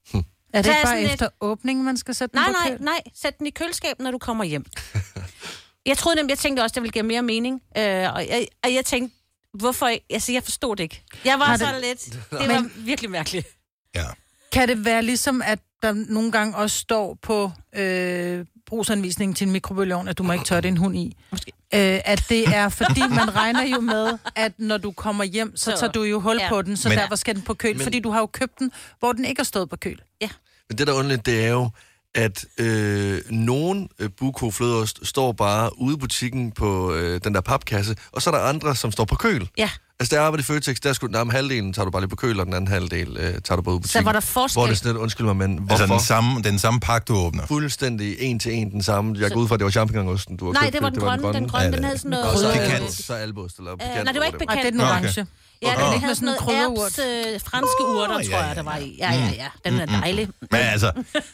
[0.53, 2.85] Er det ikke bare efter åbningen, man skal sætte Nej, den på nej, køl?
[2.85, 3.01] nej.
[3.15, 4.65] Sæt den i køleskab, når du kommer hjem.
[5.87, 7.63] jeg troede nemlig, jeg tænkte også, det ville give mere mening.
[7.79, 7.83] Øh,
[8.15, 9.17] og, jeg, og jeg tænkte,
[9.59, 10.07] hvorfor ikke?
[10.11, 11.03] Altså, jeg forstod det ikke.
[11.25, 12.05] Jeg var Har så det- lidt...
[12.41, 13.47] Det var virkelig mærkeligt.
[13.95, 14.05] ja.
[14.53, 19.53] Kan det være ligesom, at der nogle gange også står på, øh, brugsanvisningen til en
[19.53, 21.17] mikrobølgeovn, at du må ikke tørre din hund i.
[21.33, 21.39] Øh,
[22.05, 25.77] at det er, fordi man regner jo med, at når du kommer hjem, så Så-
[25.77, 26.49] tager du jo hul ja.
[26.49, 27.77] på den, så Men- derfor skal den på køl.
[27.77, 30.01] Men- Fordi du har jo købt den, hvor den ikke har stået på køl.
[30.69, 31.71] Men det, der er underligt, det er jo,
[32.15, 37.41] at øh, nogen øh, Buko flødeost står bare ude i butikken på øh, den der
[37.41, 39.49] papkasse, og så er der andre, som står på køl.
[39.59, 42.17] Ja, Altså, der arbejder i Føtex, der skulle, nah, halvdelen tager du bare lige på
[42.17, 43.89] køl, og den anden halvdel øh, tager du bare ud i butikken.
[43.89, 44.69] så var der Hvor er forskel.
[44.69, 45.83] det sådan lidt, undskyld mig, men hvorfor?
[45.83, 47.47] Altså den samme, den samme pakke, du åbner.
[47.47, 49.17] Fuldstændig en til en den samme.
[49.21, 50.73] Jeg går ud fra, at det var champignonosten, du har Nej, købt.
[50.73, 51.33] det var den grønne.
[51.33, 52.39] Den grønne, den havde sådan Og noget...
[52.39, 52.83] så, Krydder.
[52.85, 54.05] øh, så albost, eller Øh, pikant.
[54.05, 54.39] nej, det var ikke.
[54.49, 55.25] Ej, det er den Nå, okay.
[55.63, 55.89] Ja, den Åh.
[55.89, 56.99] havde Med sådan noget krydderurt.
[56.99, 58.55] øh, franske urter, Åh, tror ja, jeg, ja.
[58.55, 58.97] der var i.
[58.99, 59.71] Ja, ja, ja.
[59.71, 60.29] Den er dejlig.
[60.41, 60.93] Men altså,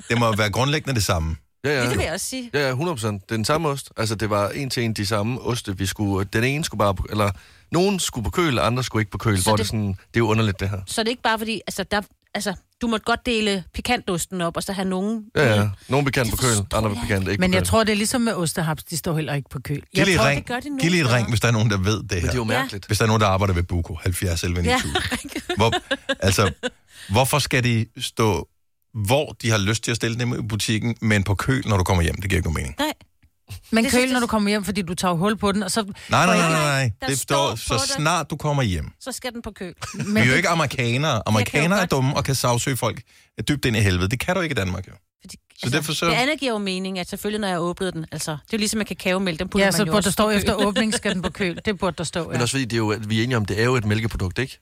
[0.08, 1.36] det må være grundlæggende det samme.
[1.64, 1.88] Ja, ja.
[1.90, 2.50] Det vil jeg også sige.
[2.54, 3.22] Ja, ja, 100 procent.
[3.28, 3.90] Det er den samme ost.
[3.96, 6.28] Altså, det var en til en de samme oste, vi skulle...
[6.32, 6.94] Den ene skulle bare...
[6.94, 7.30] På, eller,
[7.72, 9.38] nogen skulle på køl, og andre skulle ikke på køl.
[9.38, 10.80] Så hvor det, det- det, sådan, det er jo underligt, det her.
[10.86, 12.00] Så det er ikke bare fordi, altså, der,
[12.34, 15.22] altså, du måtte godt dele pikantosten op, og så have nogen...
[15.36, 15.68] Ja, ja.
[15.88, 18.20] Nogen bekendt på Det køl, andre bekendt ikke Men på jeg tror, det er ligesom
[18.20, 19.74] med ostehaps, de står heller ikke på køl.
[19.76, 20.38] Giv Jeg lige et tror, ring.
[20.38, 22.10] det gør de nogle Giv lige et ring, hvis der er nogen, der ved det
[22.12, 22.20] Men her.
[22.20, 22.58] det er jo Ja.
[22.60, 22.86] mærkeligt.
[22.86, 25.42] Hvis der er nogen, der arbejder ved Buko, 70 11 Ja, 9000.
[25.56, 25.72] Hvor,
[26.20, 26.52] altså,
[27.08, 28.48] hvorfor skal de stå,
[28.94, 31.84] hvor de har lyst til at stille dem i butikken, men på køl, når du
[31.84, 32.14] kommer hjem?
[32.20, 32.74] Det giver ikke nogen mening.
[32.78, 32.92] nej.
[33.70, 35.70] Men Det køl, synes når du kommer hjem, fordi du tager hul på den, og
[35.70, 35.82] så...
[35.82, 38.90] Nej, nej, nej, nej, Det står så snart du kommer hjem.
[39.00, 39.74] Så skal den på køl.
[39.94, 41.22] Men, vi er jo ikke amerikanere.
[41.26, 43.02] Amerikanere er dumme og kan sagsøge folk
[43.48, 44.08] dybt ind i helvede.
[44.08, 44.92] Det kan du ikke i Danmark, jo.
[45.22, 48.06] Fordi, Så derfor så- Det andet giver jo mening, at selvfølgelig, når jeg åbnede den,
[48.12, 50.10] altså, det er jo ligesom med kakaomælk, den putter Ja, man så jo burde der
[50.10, 51.60] stå efter åbning, skal den på køl.
[51.64, 52.42] Det burde der stå, Men ja.
[52.42, 54.38] også fordi, det er jo, at vi er enige om, det er jo et mælkeprodukt,
[54.38, 54.58] ikke?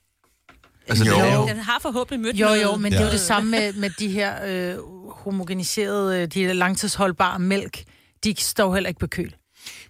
[0.88, 1.14] Altså, Jo.
[1.14, 1.46] det er jo...
[1.48, 3.06] Den har forhåbentlig mødt Jo, jo, men det er Ja.
[3.08, 4.74] jo det samme med, med de her øh,
[5.10, 7.84] homogeniserede, de her langtidsholdbare mælk.
[8.24, 9.34] De står heller ikke på køl.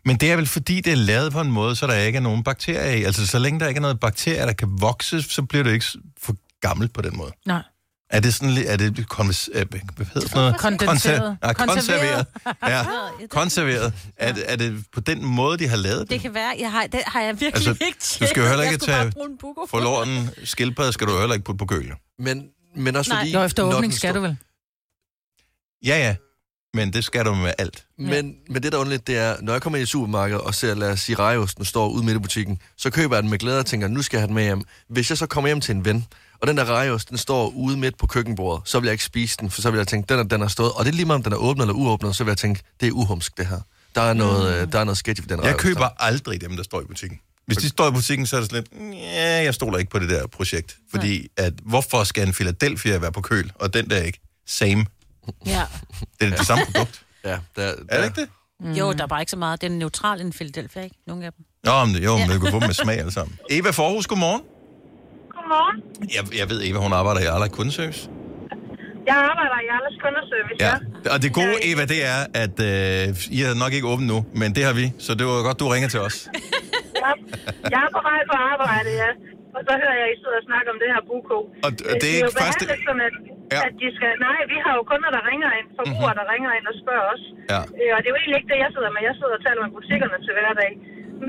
[0.04, 2.20] Men det er vel fordi, det er lavet på en måde, så der ikke er
[2.20, 3.02] nogen bakterier i.
[3.02, 5.86] Altså, så længe der ikke er noget bakterier, der kan vokse, så bliver det ikke
[6.22, 7.32] for gammelt på den måde.
[7.46, 7.62] Nej.
[8.10, 10.58] Er det sådan lidt, er det konves, øh, hvad hedder sådan noget?
[10.58, 11.20] Kondenseret.
[11.20, 12.26] Konser- ja, konserveret.
[12.66, 12.84] Ja,
[13.30, 13.92] konserveret.
[14.16, 16.10] Er, det- er det på den måde, de har lavet det?
[16.10, 18.64] Det kan være, jeg har, det har jeg virkelig Altså, ikke du skal jo heller
[18.64, 19.12] ikke tage.
[19.68, 21.92] Forloren skildpadde skal du heller ikke putte på køl.
[22.18, 22.44] Men,
[22.76, 23.20] men også Nej.
[23.20, 23.32] fordi...
[23.32, 24.36] Jo, efter når åbning den skal står- du vel.
[25.86, 26.16] Ja, ja.
[26.74, 27.84] Men det skal du med alt.
[27.98, 30.54] Men, men det, der er underligt, det er, når jeg kommer ind i supermarkedet og
[30.54, 33.38] ser, lad os sige, rejeosten står ude midt i butikken, så køber jeg den med
[33.38, 34.62] glæde og tænker, nu skal jeg have den med hjem.
[34.88, 36.06] Hvis jeg så kommer hjem til en ven,
[36.40, 39.36] og den der rejeost, den står ude midt på køkkenbordet, så vil jeg ikke spise
[39.40, 40.72] den, for så vil jeg tænke, den, er, den har stået.
[40.72, 42.62] Og det er lige meget, om den er åbnet eller uåbnet, så vil jeg tænke,
[42.80, 43.60] det er uhumsk, det her.
[43.94, 44.70] Der er noget, mm.
[44.70, 47.20] der er noget sketchy ved den Jeg køber aldrig dem, der står i butikken.
[47.46, 49.98] Hvis de står i butikken, så er det sådan lidt, ja, jeg stoler ikke på
[49.98, 50.76] det der projekt.
[50.90, 54.20] Fordi, at, hvorfor skal en Philadelphia være på køl, og den der ikke?
[54.46, 54.86] Same.
[55.46, 55.62] Ja.
[56.20, 57.02] Det er det samme produkt.
[57.24, 58.28] Ja, der, der, Er det ikke det?
[58.60, 58.72] Mm.
[58.72, 59.60] Jo, der er bare ikke så meget.
[59.62, 60.96] Den er neutral end Philadelphia, ikke?
[61.06, 61.44] Nogle af dem.
[61.64, 63.38] Nå, men, det- jo, men du kan få dem med smag alle sammen.
[63.50, 64.42] Eva Forhus, godmorgen.
[65.36, 65.76] Godmorgen.
[66.16, 68.02] Jeg, jeg ved, Eva, hun arbejder i Arla Kundeservice.
[69.10, 70.74] Jeg arbejder i Arles kundeservice, ja.
[71.06, 71.12] Ja.
[71.14, 74.48] Og det gode, Eva, det er, at øh, I er nok ikke åbent nu, men
[74.56, 74.86] det har vi.
[75.06, 76.16] Så det var godt, du ringer til os.
[77.04, 77.10] ja.
[77.74, 79.10] Jeg er på vej på arbejde, ja.
[79.56, 81.36] Og så hører jeg, at I sidder og snakker om det her buko.
[81.66, 83.14] Og d- det er jo ikke første- Sådan, at,
[83.54, 83.60] Ja.
[83.66, 84.10] at de skal...
[84.28, 85.66] Nej, vi har jo kunder, der ringer ind.
[85.78, 86.20] Forbrugere, mm-hmm.
[86.20, 87.22] der ringer ind og spørger os.
[87.52, 87.60] Ja.
[87.80, 89.00] Øh, og det er jo egentlig ikke det, jeg sidder med.
[89.10, 90.72] Jeg sidder og taler med butikkerne til hverdag.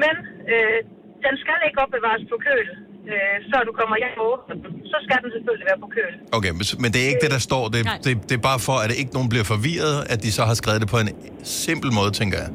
[0.03, 0.15] Men
[0.53, 0.79] øh,
[1.25, 2.67] den skal ikke opbevares på køl,
[3.11, 4.57] øh, før du kommer hjem den.
[4.91, 6.13] Så skal den selvfølgelig være på køl.
[6.37, 7.63] Okay, men, men det er ikke det, der står.
[7.75, 7.97] Det, Nej.
[8.05, 10.79] det, det er bare for, at ikke nogen bliver forvirret, at de så har skrevet
[10.83, 11.09] det på en
[11.63, 12.51] simpel måde, tænker jeg.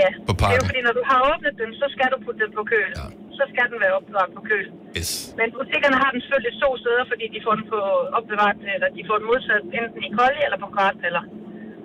[0.00, 2.38] Ja, På det er jo fordi, når du har åbnet den, så skal du putte
[2.44, 2.90] den på køl.
[3.00, 3.06] Ja.
[3.38, 4.66] Så skal den være opbevaret på køl.
[4.98, 5.10] Yes.
[5.40, 7.80] Men butikkerne har den selvfølgelig to steder, fordi de får den på
[8.18, 11.24] opbevaret, eller de får den modsat enten i kolde eller på kvadratpaller.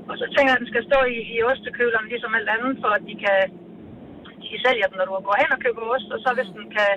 [0.10, 2.90] Og så tænker jeg, at den skal stå i, i ostekøleren, ligesom alt andet, for
[2.98, 3.40] at de kan,
[4.44, 6.10] de sælger den, når du går hen og køber ost.
[6.16, 6.92] Og så hvis den kan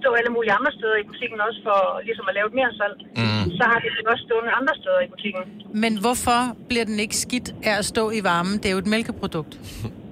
[0.00, 2.96] stå alle mulige andre steder i butikken også, for ligesom at lave et mere salg,
[3.22, 3.50] Mm.
[3.58, 5.42] så har de den også stående andre steder i butikken.
[5.84, 6.38] Men hvorfor
[6.68, 8.54] bliver den ikke skidt af at stå i varmen?
[8.60, 9.52] Det er jo et mælkeprodukt.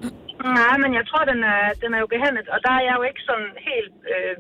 [0.61, 3.03] Nej, men jeg tror, den er, den er jo behandlet, og der er jeg jo
[3.11, 3.95] ikke sådan helt...
[4.15, 4.35] Øh,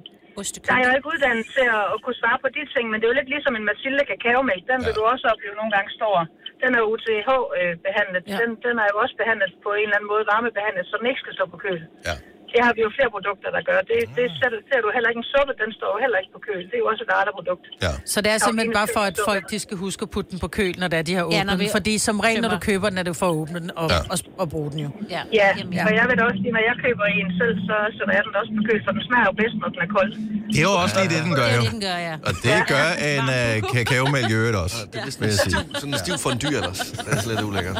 [0.68, 2.96] Der er jeg jo ikke uddannet til at, at kunne svare på de ting, men
[2.98, 4.64] det er jo lidt ligesom en Mathilde kakaomælk.
[4.72, 4.98] Den vil Ja.
[4.98, 6.14] du også opleve nogle gange står.
[6.62, 8.22] Den er UTH-behandlet.
[8.26, 8.34] Ja.
[8.34, 11.06] øh, Den, den er jo også behandlet på en eller anden måde varmebehandlet, så den
[11.10, 11.80] ikke skal stå på køl.
[12.08, 12.14] Ja.
[12.54, 13.78] Det har vi jo flere produkter, der gør.
[13.90, 16.40] Det, det ser, ser du heller ikke en suppe, den står jo heller ikke på
[16.48, 16.60] køl.
[16.70, 17.64] Det er jo også et andet produkt.
[17.86, 17.92] Ja.
[18.12, 20.38] Så det er simpelthen jo bare for, at folk de skal huske at putte den
[20.44, 21.64] på køl, når det er, de har Ja, åbnet når den.
[21.64, 23.86] vi- Fordi som regel, når du køber den, er det for at åbne den og,
[23.94, 23.98] Ja.
[24.12, 24.90] og, og bruge den jo.
[25.14, 25.82] Ja, Ja, ja.
[25.88, 28.32] og jeg vil da også sige, når jeg køber en selv, så sætter jeg den
[28.40, 30.10] også på køl, for den smager jo bedst, når den er kold.
[30.54, 31.62] Det er jo også lige det, den gør Det er jo.
[31.66, 32.14] det, den gør, ja.
[32.28, 34.78] Og det gør en uh, kakaomælk i øvrigt også.
[34.92, 36.80] Det er vil sådan stiv, sådan en stiv fondue ellers.
[37.04, 37.76] Det er slet ulækkert.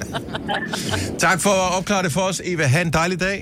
[1.27, 2.65] Tak for at opklare det for os, Eva.
[2.75, 3.39] Ha' en dejlig dag.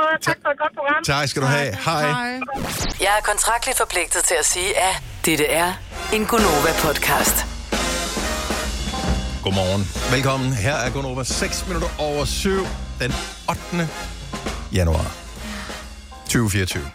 [0.00, 0.14] Måde.
[0.28, 1.04] Tak for et godt program.
[1.04, 1.70] Tak skal du have.
[1.88, 2.02] Hej.
[3.00, 5.72] Jeg er kontraktligt forpligtet til at sige, at dette er
[6.12, 7.36] en Gonova-podcast.
[9.44, 9.82] Godmorgen.
[10.14, 10.52] Velkommen.
[10.52, 12.50] Her er Gunova 6 minutter over 7
[13.00, 13.12] den
[13.48, 13.88] 8.
[14.72, 15.14] januar
[16.20, 16.90] 2024.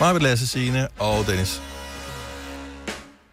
[0.00, 1.62] Mig, Lasse, Signe og Dennis.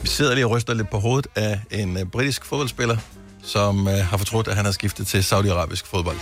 [0.01, 2.97] Vi sidder lige og ryster lidt på hovedet af en uh, britisk fodboldspiller,
[3.43, 6.17] som uh, har fortrudt, at han har skiftet til saudiarabisk fodbold.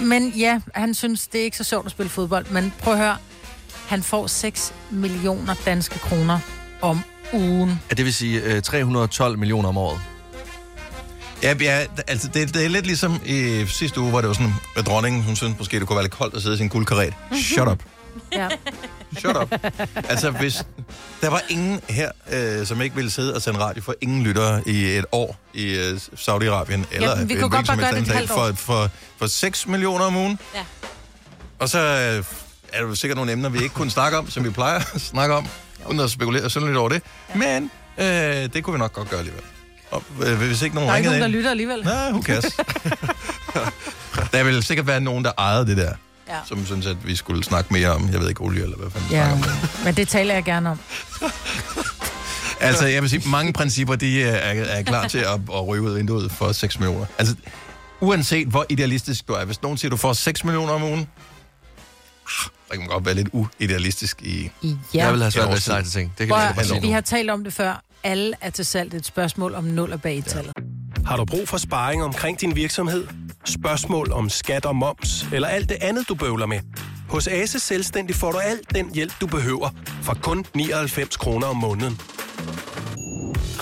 [0.00, 2.46] Men ja, han synes, det er ikke så sjovt at spille fodbold.
[2.50, 3.16] Men prøv at høre,
[3.86, 6.38] han får 6 millioner danske kroner
[6.80, 7.00] om
[7.32, 7.80] ugen.
[7.90, 10.00] Ja, det vil sige øh, 312 millioner om året.
[11.42, 14.52] Ja, ja altså det, det er lidt ligesom i sidste uge, hvor det var sådan,
[14.76, 17.14] at dronningen, hun synes måske, det kunne være lidt koldt at sidde i sin guldkaret.
[17.34, 17.82] Shut up.
[18.32, 18.48] Ja.
[19.18, 19.54] Shut up.
[20.08, 20.64] Altså, hvis
[21.20, 24.62] der var ingen her, øh, som ikke ville sidde og sende radio for ingen lyttere
[24.66, 28.08] i et år i øh, Saudi-Arabien, eller vi en kunne godt bare gøre det et
[28.08, 30.38] halvt stat, for, for, for 6 millioner om ugen.
[30.54, 30.64] Ja.
[31.58, 32.24] Og så øh,
[32.72, 35.34] er der sikkert nogle emner, vi ikke kunne snakke om, som vi plejer at snakke
[35.34, 35.46] om,
[35.86, 37.02] uden at spekulere sådan lidt over det.
[37.34, 38.04] Men øh,
[38.52, 39.44] det kunne vi nok godt gøre alligevel.
[39.90, 41.84] Og øh, hvis ikke nogen Der er ikke nogen, der lytter alligevel.
[41.84, 42.44] Nej, who cares?
[44.32, 45.92] der vil sikkert være nogen, der ejede det der,
[46.30, 46.40] Ja.
[46.48, 49.10] som synes, at vi skulle snakke mere om, jeg ved ikke, olie eller hvad fanden
[49.10, 49.84] Ja, snakker om.
[49.84, 50.78] men det taler jeg gerne om.
[52.60, 55.90] Altså, jeg vil sige, mange principper, de er, er klar til at, at ryge ud
[55.90, 57.06] af vinduet for 6 millioner.
[57.18, 57.34] Altså,
[58.00, 61.06] uanset hvor idealistisk du er, hvis nogen siger, du får 6 millioner om ugen, ah,
[62.26, 64.50] så kan man godt være lidt uidealistisk i...
[64.64, 64.68] Ja.
[64.94, 66.12] Jeg vil have Ja, svært ved at sige ting.
[66.18, 67.82] Det kan Prøv, år vi har talt om det før.
[68.04, 68.94] Alle er til salg.
[68.94, 70.52] Et spørgsmål om 0 og bag tallet.
[71.06, 73.06] Har du brug for sparring omkring din virksomhed?
[73.44, 76.60] Spørgsmål om skat og moms, eller alt det andet, du bøvler med?
[77.08, 79.68] Hos Ase Selvstændig får du alt den hjælp, du behøver,
[80.02, 82.00] for kun 99 kroner om måneden.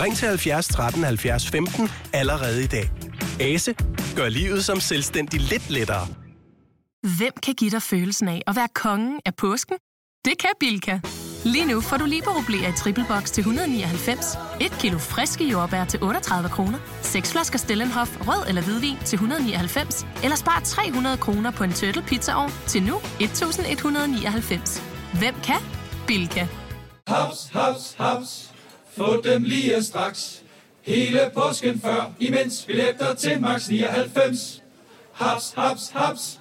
[0.00, 2.90] Ring til 70 13 70 15 allerede i dag.
[3.40, 3.74] Ase
[4.16, 6.06] gør livet som selvstændig lidt lettere.
[7.18, 9.76] Hvem kan give dig følelsen af at være kongen af påsken?
[10.24, 10.98] Det kan Bilka!
[11.44, 16.02] Lige nu får du liberobleer i triple box til 199, et kilo friske jordbær til
[16.02, 21.64] 38 kroner, seks flasker Stellenhof rød eller hvidvin til 199, eller spar 300 kroner på
[21.64, 24.82] en turtle pizzaovn til nu 1199.
[25.18, 25.60] Hvem kan?
[26.06, 26.46] Bilka.
[27.06, 28.50] Haps, haps, haps.
[28.96, 30.42] Få dem lige straks.
[30.82, 34.62] Hele påsken før, imens billetter til max 99.
[35.12, 36.40] Haps, haps, haps.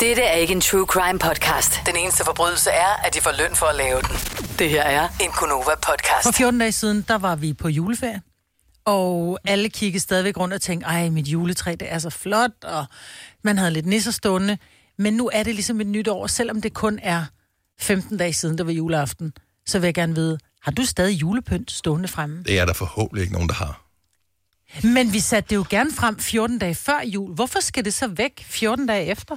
[0.00, 1.80] Dette er ikke en true crime podcast.
[1.86, 4.16] Den eneste forbrydelse er, at de får løn for at lave den.
[4.58, 6.22] Det her er en Gunova podcast.
[6.22, 8.22] For 14 dage siden, der var vi på juleferie.
[8.84, 12.86] Og alle kiggede stadigvæk rundt og tænkte, ej, mit juletræ, det er så flot, og
[13.44, 14.58] man havde lidt nisser stående.
[14.98, 17.24] Men nu er det ligesom et nyt år, selvom det kun er
[17.80, 19.32] 15 dage siden, der var juleaften.
[19.66, 22.42] Så vil jeg gerne vide, har du stadig julepynt stående fremme?
[22.42, 23.84] Det er der forhåbentlig ikke nogen, der har.
[24.82, 27.34] Men vi satte det jo gerne frem 14 dage før jul.
[27.34, 29.36] Hvorfor skal det så væk 14 dage efter?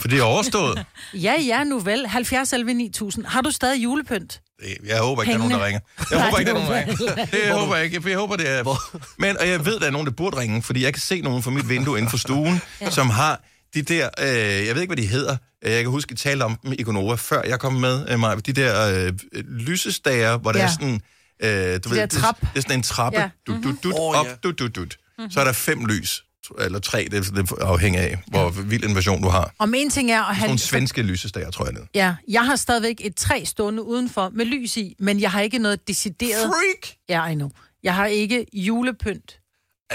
[0.00, 0.84] For det er overstået.
[1.14, 2.06] Ja, ja, nu vel.
[2.06, 3.26] 70 11 9000.
[3.26, 4.40] Har du stadig julepynt?
[4.86, 5.80] Jeg håber ikke, der er nogen, der ringer.
[5.98, 7.24] Jeg Nej, håber ikke, der er det nogen, der ringer.
[7.26, 8.98] Det jeg håber jeg ikke, for jeg håber, det er...
[9.18, 11.42] Men, og jeg ved, der er nogen, der burde ringe, fordi jeg kan se nogen
[11.42, 12.90] fra mit vindue inden for stuen, ja.
[12.90, 13.40] som har
[13.74, 14.26] de der, øh,
[14.66, 16.82] jeg ved ikke, hvad de hedder, Øh, jeg kan huske, at tale om dem i
[16.82, 18.34] Gonova, før jeg kom med, øh, Maja.
[18.36, 19.12] de der øh,
[19.48, 20.64] lysestager, hvor der Ja.
[20.64, 21.00] er sådan,
[21.42, 22.40] øh, du ved, der det, trap.
[22.40, 23.24] det er sådan en trappe, Ja.
[23.24, 23.30] ja.
[23.46, 24.86] du, du, du, op, du, du, du.
[25.30, 26.24] Så er der fem lys,
[26.58, 29.54] eller tre, det, det afhænger af, hvor vild en version du har.
[29.58, 30.46] Om en ting er at have...
[30.46, 31.88] Nogle svenske lysestager, tror jeg det.
[31.94, 35.58] Ja, jeg har stadigvæk et træ stående udenfor med lys i, men jeg har ikke
[35.58, 36.46] noget decideret...
[36.46, 36.96] Freak!
[37.08, 37.50] Ja, I know.
[37.82, 39.40] Jeg har ikke julepynt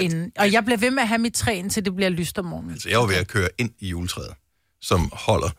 [0.00, 0.32] inden.
[0.38, 2.72] Og jeg bliver ved med at have mit træ, indtil det bliver lyst om morgenen.
[2.72, 4.32] Altså, jeg var ved at køre ind i juletræet,
[4.80, 5.50] som holder,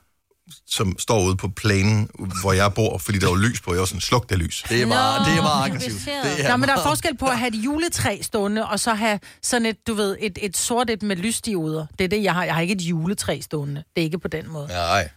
[0.65, 2.09] som står ude på planen,
[2.41, 3.73] hvor jeg bor, fordi der var lys på.
[3.73, 4.63] Jeg var sådan, sluk det lys.
[4.69, 6.05] Det er meget, Nå, det er meget er aggressivt.
[6.37, 9.19] Det Ja, men der er forskel på at have et juletræ stående, og så have
[9.41, 11.85] sådan et, du ved, et, et sort et med lysdioder.
[11.99, 12.43] Det er det, jeg har.
[12.43, 13.83] Jeg har ikke et juletræ stående.
[13.95, 14.67] Det er ikke på den måde.
[14.67, 15.09] Nej.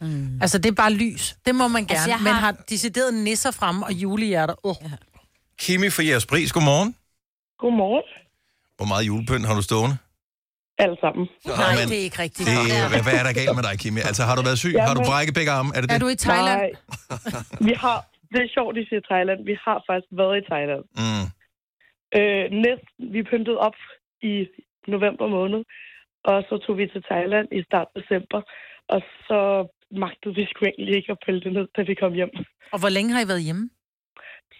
[0.00, 0.38] Mm.
[0.42, 1.36] Altså, det er bare lys.
[1.46, 1.90] Det må man gerne.
[1.90, 2.50] Altså, Altså, jeg har...
[2.50, 4.54] Men har decideret nisser fremme og julehjerter.
[4.62, 4.74] Oh.
[4.82, 4.90] Ja.
[5.58, 6.94] Kimi fra jeres pris, godmorgen.
[7.58, 8.02] Godmorgen,
[8.76, 9.96] Hvor meget julepynt har du stående?
[10.84, 11.24] Alle sammen.
[11.62, 12.44] Nej, men det er ikke rigtigt.
[12.48, 12.54] Det,
[12.92, 14.00] hvad, hvad er der galt med dig, Kimi?
[14.10, 14.72] Altså, har du været syg?
[14.72, 15.70] Jamen- Har du brækket begge arme?
[15.76, 16.02] Er det Er det?
[16.04, 16.58] du i Thailand?
[16.62, 16.70] Nej,
[17.68, 17.98] vi har,
[18.32, 19.40] det er sjovt, de siger Thailand.
[19.50, 20.84] Vi har faktisk været i Thailand.
[21.02, 21.24] Mm.
[22.18, 23.78] Øh, næsten, vi pyntede op
[24.32, 24.34] i
[24.94, 25.60] november måned,
[26.30, 28.40] og så tog vi til Thailand i start december,
[28.94, 29.40] og så
[30.02, 32.32] magtede vi sgu egentlig ikke at pille det ned, da vi kom hjem.
[32.74, 33.64] Og hvor længe har I været hjemme?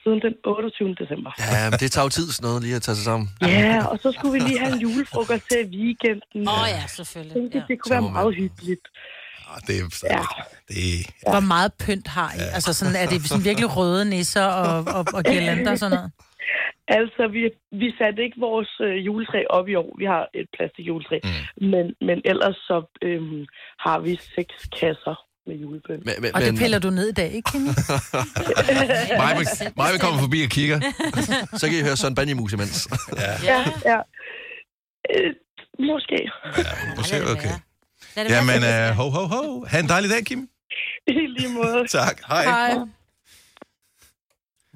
[0.06, 0.94] Siden den 28.
[1.02, 1.30] december.
[1.38, 3.26] Ja, men det tager jo tid sådan noget lige at tage sig sammen.
[3.42, 6.40] Ja, og så skulle vi lige have en julefrokost til i weekenden.
[6.48, 7.34] Åh oh, ja, selvfølgelig.
[7.36, 8.84] Tænkte, det kunne være meget hyggeligt.
[9.66, 9.82] Det er,
[10.16, 10.22] Ja.
[10.68, 10.76] det
[11.26, 12.42] er, Hvor meget pynt har I?
[12.56, 16.12] Altså sådan, er det sådan virkelig røde nisser og, og, og girlander og sådan noget?
[16.88, 17.42] Altså, vi,
[17.82, 19.90] vi satte ikke vores øh, juletræ op i år.
[19.98, 21.18] Vi har et plastikjuletræ.
[21.24, 21.66] Mm.
[21.72, 23.40] Men, men ellers så øhm,
[23.86, 26.04] har vi seks kasser med julepynt.
[26.04, 27.68] Men, men, Og det piller du ned i dag, ikke, Kimi?
[29.22, 29.36] mig,
[29.92, 30.80] vil- komme forbi og kigger.
[31.60, 32.88] Så kan I høre Søren Banjemus imens.
[33.16, 33.98] Ja, Ja, ja.
[35.14, 35.34] Øh,
[35.78, 36.30] måske.
[36.96, 37.50] måske, okay.
[38.16, 39.64] Jamen, uh, ho, ho, ho.
[39.68, 40.48] Ha' en dejlig dag, Kim.
[41.06, 41.86] I lige måde.
[41.98, 42.20] Tak.
[42.28, 42.44] Hej.
[42.44, 42.74] Hej.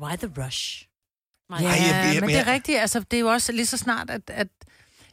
[0.02, 0.86] Why the rush?
[1.50, 2.78] Ja, jeg- jeg- men det er rigtigt.
[2.78, 4.48] Altså, det er jo også lige så snart, at, at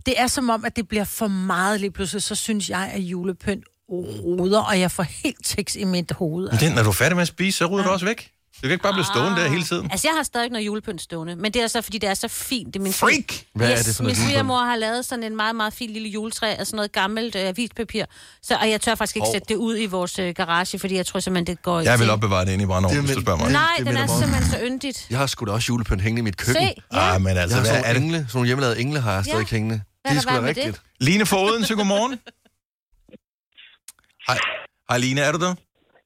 [0.05, 2.23] det er som om, at det bliver for meget lige pludselig.
[2.23, 6.49] Så synes jeg, at julepynt roder, og jeg får helt tiks i mit hoved.
[6.51, 8.31] Men den, når du er færdig med at spise, så rydder du også væk.
[8.55, 9.91] Du kan ikke bare blive stående der hele tiden.
[9.91, 12.27] Altså, jeg har stadig noget julepynt stående, men det er så, fordi det er så
[12.27, 12.67] fint.
[12.73, 13.33] Det er min Freak!
[13.55, 14.29] Hvad er yes, det for min noget julepynt?
[14.31, 17.41] svigermor har lavet sådan en meget, meget fin lille juletræ af sådan noget gammelt øh,
[17.47, 18.05] avispapir.
[18.43, 19.33] Så, og jeg tør faktisk ikke Hov.
[19.33, 22.09] sætte det ud i vores øh, garage, fordi jeg tror simpelthen, det går Jeg vil
[22.09, 23.51] opbevare det inde i brændeovnen, hvis du spørger mig.
[23.51, 25.07] Nej, det den minder er om- simpelthen så yndigt.
[25.09, 26.63] Jeg har sgu da også julepynt hængende i mit køkken.
[26.63, 27.15] Se, ja.
[27.15, 28.03] Ah, men Jeg altså, har hvad er nogle det?
[28.03, 29.31] engle, sådan nogle hjemmelavede engle har jeg Ja.
[29.31, 29.81] stadig hængende.
[30.01, 30.57] Hvad Det er er sgu da med det?
[30.57, 30.81] rigtigt.
[30.99, 32.19] Line Foden, så godmorgen.
[34.27, 34.37] Hej.
[34.89, 35.53] Hej Line, er du der?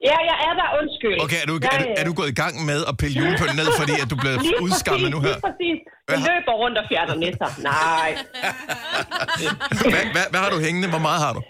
[0.10, 1.18] Ja, jeg er der, undskyld.
[1.26, 3.56] Okay, er du, jeg, er, du, er du gået i gang med at pille julepynt
[3.62, 4.34] ned, fordi at du blev
[4.66, 5.36] udskammet præcis, nu her?
[5.38, 5.78] Lige præcis.
[6.14, 7.50] Jeg løber rundt og fjerner nisser.
[7.74, 8.10] Nej.
[9.94, 10.88] Hvad, hvad, hvad har du hængende?
[10.94, 11.42] Hvor meget har du?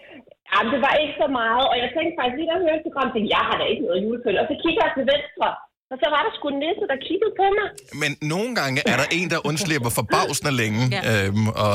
[0.51, 3.29] Jamen, det var ikke så meget, og jeg tænkte faktisk lige, der hørte program, tænkte,
[3.38, 4.39] jeg har da ikke noget julepynt.
[4.41, 5.47] Og så kigger jeg til venstre,
[5.91, 7.67] og så var der sgu en nisse, der kiggede på mig.
[8.01, 10.82] Men nogle gange er der en, der undslipper forbavsende længe.
[10.95, 11.01] Ja.
[11.12, 11.73] Øhm, og,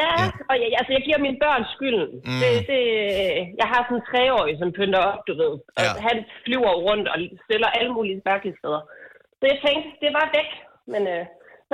[0.00, 0.14] Ja,
[0.50, 2.08] og jeg, altså, jeg giver mine børn skylden.
[2.28, 2.40] Mm.
[2.42, 2.82] Det, det,
[3.60, 5.52] jeg har sådan en treårig, som pynter op, du ved.
[5.78, 5.90] Og Ja.
[6.08, 8.82] han flyver rundt og stiller alle mulige mærkelige steder.
[9.38, 10.50] Så jeg tænkte, det var væk.
[10.92, 11.22] Men øh,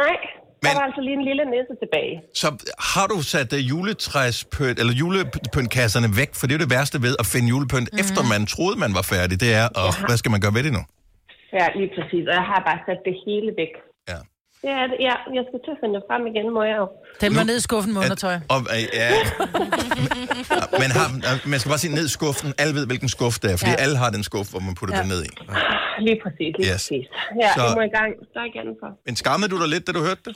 [0.02, 0.14] nej,
[0.62, 0.64] Men...
[0.64, 2.14] der var altså lige en lille nisse tilbage.
[2.42, 2.48] så
[2.94, 6.30] har du sat uh, juletræspynt, eller julepyntkasserne væk?
[6.38, 8.02] For det er jo det værste ved at finde julepynt, mm.
[8.02, 9.36] efter man troede, man var færdig.
[9.44, 10.84] Det er, og hvad skal man gøre ved det nu?
[11.58, 12.24] Ja, lige præcis.
[12.30, 13.72] Og jeg har bare sat det hele væk.
[14.12, 14.18] Ja.
[14.70, 16.86] Ja, det, ja jeg skal til at finde det frem igen, må jeg jo.
[17.24, 18.36] Den var ned i skuffen med undertøj.
[18.54, 19.08] Og, øh, ja.
[20.82, 22.48] men har, øh, man skal bare sige ned i skuffen.
[22.62, 23.82] Alle ved, hvilken skuff det er, fordi ja.
[23.84, 25.00] Alle har den skuff, hvor man putter ja.
[25.02, 25.30] Det ned i.
[26.06, 26.82] Lige præcis, lige Yes.
[26.82, 27.06] præcis.
[27.42, 27.62] Ja, Så- Så...
[27.66, 28.10] jeg må i gang.
[28.34, 28.90] Der igen for.
[29.06, 30.34] Men skammede du dig lidt, da du hørte det?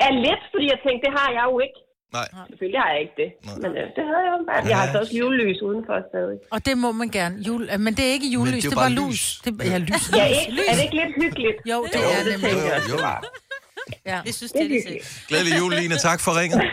[0.00, 1.78] Ja, lidt, fordi jeg tænkte, det har jeg jo ikke.
[2.12, 2.28] Nej.
[2.50, 3.30] Selvfølgelig har jeg ikke det.
[3.62, 4.60] Men øh, det havde jeg jo bare.
[4.72, 6.38] Jeg har så også julelys udenfor stadig.
[6.54, 7.34] Og det må man gerne.
[7.48, 9.08] Jul, øh, men det er ikke julelys, det det, jo var bare lys.
[9.08, 9.40] lys.
[9.44, 10.02] Det, ja, lys.
[10.20, 10.62] Ja, lys, ikke?
[10.70, 11.56] Er det ikke lidt hyggeligt?
[11.72, 12.64] Jo, det Jo, er det nemlig.
[12.72, 12.82] jeg.
[12.90, 12.96] Jo.
[14.06, 14.18] Ja.
[14.26, 15.24] Jeg synes, Det det er det.
[15.28, 15.96] Glædelig jul, Line.
[16.08, 16.62] Tak for ringet.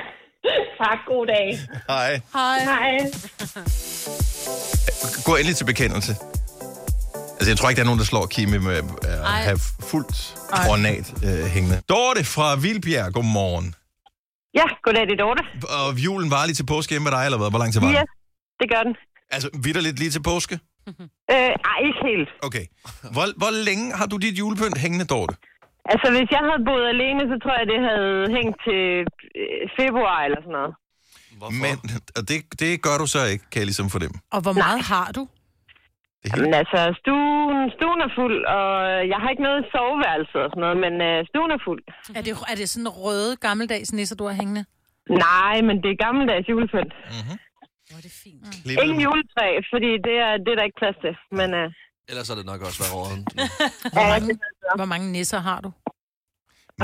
[0.84, 1.60] Tak, god dag.
[1.88, 2.20] Hej.
[2.34, 2.60] Hej.
[2.64, 2.98] Hej.
[5.26, 6.12] Gå endelig til bekendelse.
[7.38, 8.84] Altså, jeg tror ikke, der er nogen, der slår Kimi med at
[9.24, 9.42] Ej.
[9.42, 9.60] have
[9.92, 10.70] fuldt Ej.
[10.70, 11.82] ornat øh, hængende.
[11.90, 13.76] Dorte fra Vildbjerg, godmorgen.
[14.60, 15.44] Ja, goddag, det er Dorte.
[15.80, 17.50] Og julen var lige til påske hjemme med dig, eller hvad?
[17.54, 18.08] Hvor lang tid var Ja, den?
[18.62, 18.96] det gør den.
[19.36, 20.56] Altså, vidderligt lige til påske?
[21.34, 22.30] Øh, ej, ikke helt.
[22.48, 22.66] Okay.
[23.16, 25.34] Hvor, hvor længe har du dit julepynt hængende, Dorte?
[25.92, 28.82] Altså, hvis jeg havde boet alene, så tror jeg, det havde hængt til
[29.42, 30.74] øh, februar eller sådan noget.
[31.40, 31.62] Hvorfor?
[31.66, 31.76] Men,
[32.18, 34.18] og det, det gør du så ikke, kan jeg ligesom fornemme.
[34.36, 35.22] Og hvor meget har du?
[36.22, 36.44] Det er helt...
[36.46, 38.68] Men altså, stuen, stuen er fuld, og
[39.12, 41.82] jeg har ikke noget soveværelse og sådan noget, men øh, stuen er fuld.
[42.20, 44.64] Er det, er det sådan røde, gammeldags nisser, du har hængende?
[45.28, 46.94] Nej, men det er gammeldags julepynt.
[47.88, 48.44] Hvor er det fint.
[48.64, 48.84] Klippet.
[48.84, 51.14] Ingen juletræ, fordi det er, det er der ikke plads til.
[51.40, 51.68] Men øh,
[52.10, 53.22] Ellers er det nok også været råden.
[53.96, 54.28] Hvor mange,
[54.80, 55.70] hvor mange nisser har du?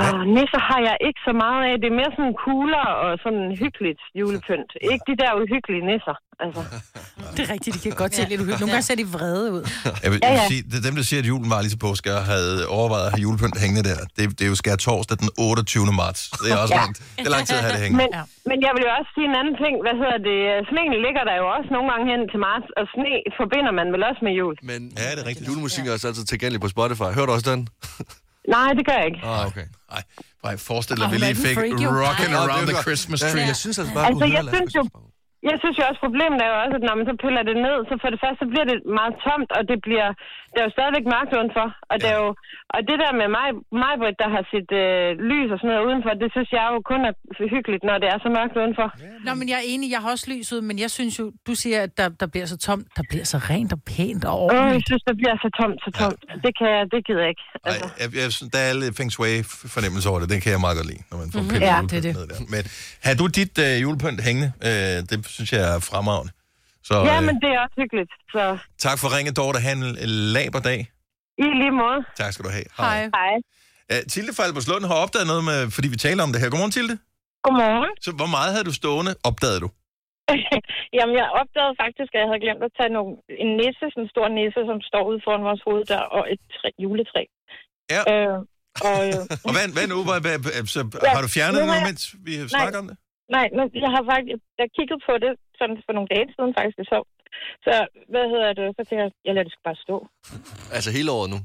[0.04, 1.74] Og nisser har jeg ikke så meget af.
[1.82, 4.70] Det er mere sådan kugler og sådan hyggeligt julepynt.
[4.92, 6.16] Ikke de der uhyggelige nisser.
[6.44, 6.60] Altså.
[7.36, 8.60] Det er rigtigt, de kan godt se lidt uhyggeligt.
[8.62, 9.62] Nogle gange ser de vrede ud.
[10.04, 10.52] Jeg vil, Ja, jeg vil ja.
[10.52, 13.06] sige, det er dem, der siger, at julen var lige til påske, og havde overvejet
[13.08, 13.98] at have julepynt hængende der.
[14.16, 15.92] Det, det er jo skær torsdag den 28.
[16.02, 16.20] marts.
[16.42, 16.80] Det er også Ja.
[16.82, 16.96] langt.
[17.18, 18.00] Det er lang tid at have det hængende.
[18.02, 18.22] Men, Ja.
[18.22, 18.24] ja.
[18.50, 19.74] men jeg vil jo også sige en anden ting.
[19.86, 20.38] Hvad hedder det?
[20.70, 24.02] Sneen ligger der jo også nogle gange hen til marts, og sne forbinder man vel
[24.10, 24.54] også med jul.
[24.70, 25.46] Men Ja, det er rigtigt.
[25.50, 27.08] julemusik er også altid tilgængelig på Spotify.
[27.16, 27.60] Hører du også den?
[28.48, 29.20] Nej, det gør jeg ikke.
[29.24, 29.64] Ah, okay.
[29.92, 30.02] Nej,
[30.44, 31.90] nej forestil dig, at vi lige fik freak, jo.
[32.04, 32.44] Rockin' Ej.
[32.44, 33.46] Around the Christmas Ja, Tree.
[33.46, 34.88] jeg synes altså bare, Altså, jeg synes jo-
[35.50, 37.76] Jeg synes jo også, problemet er jo også, at når man så piller det ned,
[37.88, 40.08] så for det første så bliver det meget tomt, og det bliver,
[40.52, 41.66] der er jo stadigvæk mørkt udenfor.
[41.90, 42.28] Og, det, er jo,
[42.74, 43.48] og det der med mig,
[43.82, 46.78] mig Britt, der har sit øh, lys og sådan noget udenfor, det synes jeg jo
[46.92, 47.12] kun er
[47.54, 48.88] hyggeligt, når det er så mørkt udenfor.
[49.26, 51.52] Nå, men jeg er enig, jeg har også lys ud, men jeg synes jo, du
[51.62, 54.48] siger, at der, der bliver så tomt, der bliver så rent og pænt og Åh,
[54.50, 54.86] jeg ordentligt.
[54.90, 56.20] synes, det bliver så tomt, så tomt.
[56.44, 57.44] Det kan jeg, det gider jeg ikke.
[57.48, 57.86] Nej, Altså.
[58.02, 59.32] jeg, jeg, synes, der er lidt feng shui
[59.76, 60.28] fornemmelse over det.
[60.34, 62.26] Den kan jeg meget godt lide, når man får pillet Ja, julepynt det er ned
[62.32, 62.38] der.
[62.54, 62.62] Men
[63.06, 64.48] har du dit øh, julepynt hængende?
[64.68, 66.32] Øh, det synes jeg er fremragende.
[66.88, 68.12] Så Ja, øh, men det er også hyggeligt.
[68.34, 68.42] Så
[68.86, 69.58] tak for ringet, Dorte.
[69.68, 70.80] Han en laber dag.
[71.44, 72.00] i lige måde.
[72.20, 72.68] Tak skal du have.
[72.80, 72.98] Hej.
[73.18, 73.34] Hej.
[73.92, 76.48] Uh, Tilde fra Alberslund har opdaget noget med, fordi vi taler om det her.
[76.52, 76.94] Godmorgen, Tilde.
[77.44, 77.92] Godmorgen.
[78.06, 79.68] Så hvor meget havde du stående, opdagede du?
[80.98, 83.10] Jamen, jeg opdagede faktisk, at jeg havde glemt at tage nogle,
[83.44, 86.68] en nisse, sådan en stor nisse, som står ude foran vores hoveddør, og et træ,
[86.84, 87.22] juletræ.
[87.94, 88.00] Ja.
[88.12, 88.36] Øh,
[88.88, 89.98] og, øh, Og hvad, hvad nu?
[90.08, 90.36] Hvad, hvad,
[90.76, 92.96] så, Ja, har du fjernet nu det har nu, jeg- mens vi snakker om det?
[93.34, 96.76] Nej, nu, jeg har faktisk jeg kiggede på det sådan for nogle dage siden faktisk,
[96.80, 96.98] det så.
[97.66, 97.74] Så,
[98.12, 98.66] hvad hedder det?
[98.76, 99.96] Så tænkte jeg, jeg lader det sgu bare stå.
[100.76, 101.38] Altså hele året nu.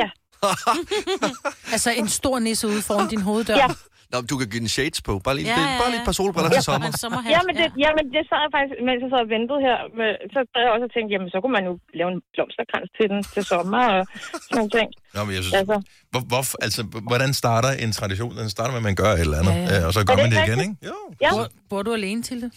[0.00, 0.08] Ja.
[1.74, 3.56] Altså en stor nisse ude foran din hoveddør.
[3.56, 3.68] Ja.
[4.12, 5.12] Nå, men du kan give den shades på.
[5.26, 6.88] Bare lige, Ja, ja, ja, bare lige et par solbriller til sommer.
[7.34, 10.38] Jamen, det, jamen, det sad jeg faktisk, mens jeg sad og ventede her, med, så
[10.52, 13.20] sad jeg også og tænkte, jamen, så kunne man jo lave en blomsterkrans til den
[13.34, 14.02] til sommer og
[14.46, 14.88] sådan nogle ting.
[15.14, 15.76] Nå, men jeg synes, Altså.
[16.12, 18.32] hvor, hvor, altså, hvordan starter en tradition?
[18.42, 19.80] Den starter med, at man gør et eller andet, Ja, ja, ja.
[19.80, 19.86] ja.
[19.88, 20.74] og så gør det man det ikke igen, ikke?
[20.90, 20.96] Jo.
[21.24, 21.30] Ja.
[21.34, 22.50] Bor, bor du alene til det?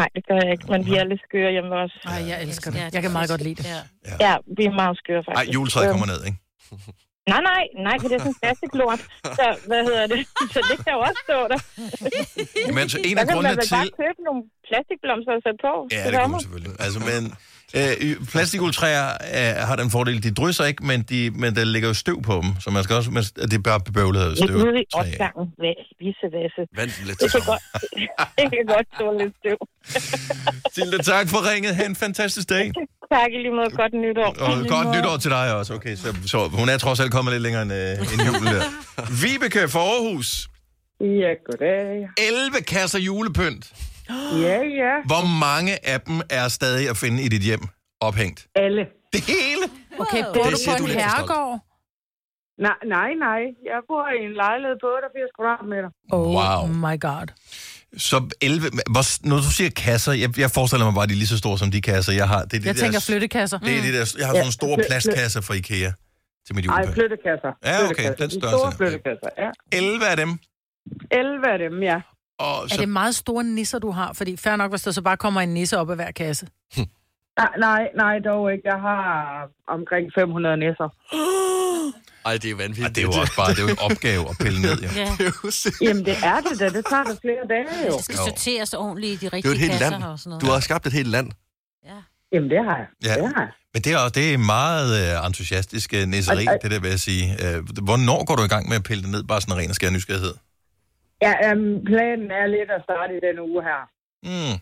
[0.00, 1.96] Nej, det gør jeg ikke, men vi er lidt skøre hjemme også.
[2.12, 2.80] Nej, jeg elsker det.
[2.96, 3.66] Jeg kan meget godt lide det.
[3.74, 3.80] Ja,
[4.26, 5.48] ja vi er meget skøre faktisk.
[5.48, 6.38] Ej, juletræet kommer ned, ikke?
[7.32, 9.00] Nej, nej, nej, for det er sådan en plastiklort.
[9.38, 10.20] Så, hvad hedder det?
[10.54, 11.60] Så det kan jo også stå der.
[12.68, 13.76] Jamen, altså, en af kan grundene man vel til...
[13.76, 15.72] bare købe nogle plastikblomster og sætte på.
[15.92, 16.36] Ja, til det sommer.
[16.36, 16.74] man selvfølgelig.
[16.86, 17.22] Altså, men
[17.78, 21.96] øh, plastikjuletræer øh, har den fordel, de drysser ikke, men, de, men der ligger jo
[22.04, 24.56] støv på dem, så man skal også, man, det er bare bebøvlet af støv.
[24.56, 25.46] ude i opgangen,
[26.02, 26.62] visse vasse.
[26.78, 27.62] Vent lidt Det kan godt,
[28.38, 29.58] det kan godt tåle lidt støv.
[30.76, 31.72] Tilde, tak for ringet.
[31.78, 32.66] Ha' en fantastisk dag.
[33.12, 33.70] Tak i lige måde.
[33.70, 34.26] Godt nytår.
[34.26, 35.74] Og godt nytår til dig også.
[35.74, 38.64] Okay, så, så hun er trods alt kommet lidt længere end, øh, end julen der.
[39.22, 40.48] Vibeke fra Aarhus.
[41.00, 42.08] Ja, goddag.
[42.18, 43.64] 11 kasser julepynt.
[44.46, 44.94] Ja, ja.
[45.10, 47.60] Hvor mange af dem er stadig at finde i dit hjem
[48.00, 48.46] ophængt?
[48.54, 48.82] Alle.
[49.12, 49.64] Det hele?
[50.02, 51.58] Okay, bor Det du på en herregård?
[52.66, 53.42] Nej, nej, nej.
[53.72, 55.90] Jeg bor i en lejlighed på 88 kvadratmeter.
[56.12, 56.60] Oh Wow.
[56.86, 57.26] my god.
[57.98, 58.70] Så 11...
[58.94, 61.38] Hvor, når du siger kasser, jeg, jeg forestiller mig bare, at de er lige så
[61.38, 62.42] store som de kasser, jeg har.
[62.44, 63.58] Det er de Jeg der, tænker flyttekasser.
[63.58, 65.90] Det er de der, jeg har Ja, nogle store plastkasser fra Ikea
[66.46, 66.94] til mit Nej, julepynt.
[66.94, 67.50] flyttekasser.
[67.64, 68.58] Ja, okay, den De størrelse.
[68.58, 69.50] store flyttekasser, ja.
[69.72, 70.30] 11 af dem.
[71.10, 72.00] 11 af dem, ja.
[72.38, 74.12] Og Er det meget store nisser, du har?
[74.12, 76.46] Fordi fair nok, hvis der så bare kommer en nisse op af hver kasse.
[77.38, 78.62] Nej, nej, nej, dog ikke.
[78.64, 79.02] Jeg har
[79.68, 80.88] omkring 500 nisser.
[82.28, 82.86] Ej, det er vanvittigt.
[82.88, 84.90] Og det er jo også bare det er jo en opgave at pille ned, jo.
[85.02, 85.08] Ja.
[85.86, 86.66] Jamen, det er det da.
[86.78, 87.96] Det tager da flere dage, jo.
[87.96, 90.02] Det skal sorteres ordentligt i de Det er rigtige et helt kasser land.
[90.04, 90.42] og sådan noget.
[90.42, 91.28] Du har skabt et helt land.
[92.32, 92.86] Jamen, det har jeg.
[93.08, 93.14] Ja.
[93.22, 93.52] Det har jeg.
[93.74, 96.90] Men det er, det er meget uh, entusiastisk uh, nisseri, Og- og- det der vil
[96.96, 97.24] jeg sige.
[97.44, 99.70] Uh, hvornår går du i gang med at pille det ned, bare sådan en ren
[99.70, 100.34] og skær nysgerrighed?
[101.24, 101.60] Ja, um,
[101.90, 103.80] planen er lidt at starte i denne uge her.
[104.30, 104.54] Mm.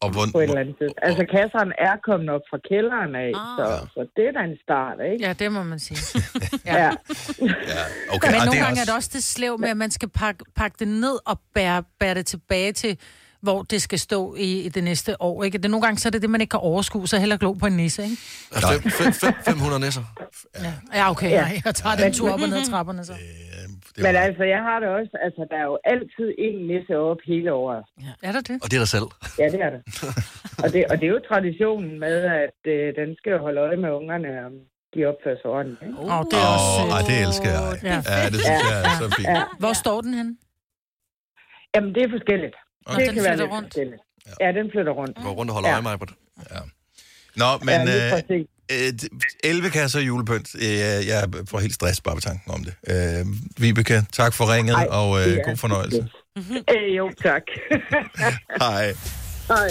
[0.00, 0.88] Og hvor, På et eller andet tid.
[1.02, 3.56] Altså, kasserne er kommet op fra kælderen af, Ah.
[3.58, 5.24] så, så det er da en start, ikke?
[5.26, 5.98] Ja, det må man sige.
[6.74, 6.90] Ja.
[8.14, 9.76] okay, Men og nogle det er gange også- er det også det slev med, at
[9.76, 12.98] man skal pakke, pakke det ned og bære, bære det tilbage til,
[13.40, 15.44] hvor det skal stå i, i det næste år.
[15.44, 15.58] Ikke?
[15.58, 17.52] Det, er nogle gange så er det det, man ikke kan overskue, så heller glo
[17.52, 18.02] på en nisse.
[18.04, 18.16] Ikke?
[18.52, 20.02] Fem, fem, fem, 500 nisser.
[20.62, 21.40] Ja, ja okay, Ja.
[21.40, 23.12] nej, jeg tager den tur op og ned ad trapperne så.
[23.96, 27.52] Men altså, jeg har det også, altså, der er jo altid en nisse op hele
[27.52, 27.82] året.
[28.06, 28.12] Ja.
[28.28, 28.56] Er der det?
[28.62, 29.08] Og det er dig selv.
[29.38, 29.80] Ja, det er det.
[30.62, 33.90] og, det og det er jo traditionen med, at øh, den skal holde øje med
[34.00, 34.52] ungerne, om
[34.94, 35.82] de opfører sig ordentligt.
[35.82, 35.94] Ikke?
[35.98, 36.80] Åh, oh, det er også...
[36.96, 37.62] ej, det elsker jeg.
[37.90, 37.96] Ja.
[38.14, 39.28] Ja, det synes jeg er så fint.
[39.36, 39.42] Ja.
[39.62, 40.32] Hvor står den henne?
[41.74, 42.56] Jamen, det er forskelligt.
[42.86, 42.98] Okay.
[42.98, 43.68] Det Den kan være lidt rundt?
[43.68, 44.02] forskelligt.
[44.42, 45.14] Ja, den flytter rundt.
[45.24, 45.74] Går rundt og holder Ja.
[45.74, 46.08] øje med mig.
[47.42, 48.44] Nå, men Ja, lige øh.
[48.72, 48.92] Øh,
[49.44, 50.54] 11 kasser julepynt.
[50.54, 50.62] Øh,
[51.06, 52.74] jeg får helt stress bare ved tanken om det.
[53.20, 53.26] Øh,
[53.58, 56.08] Vibeke, tak for ringet, Ej, og øh, god fornøjelse.
[56.36, 57.42] Øh, jo, tak.
[58.62, 58.94] Hej.
[59.48, 59.70] Hej.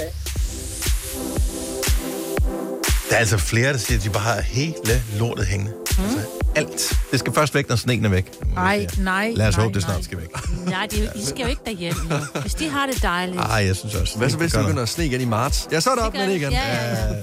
[3.10, 5.74] Der er altså flere, der siger, at de bare har hele lortet hængende.
[5.98, 6.04] Mm.
[6.04, 6.20] Altså,
[6.56, 6.98] alt.
[7.12, 8.26] Det skal først væk, når sneen er væk.
[8.56, 9.94] Nej, nej, Lad os nej, håbe, det nej.
[9.94, 10.28] snart skal væk.
[10.66, 12.42] Nej, de, de skal jo ikke derhjem nu.
[12.42, 13.38] Hvis de har det dejligt.
[13.40, 14.18] Ej, jeg synes også.
[14.18, 15.68] Hvad så hvis det begynder at sne igen i marts?
[15.72, 16.52] Ja, så er det op med det igen.
[16.52, 17.14] Ja, ja, ja.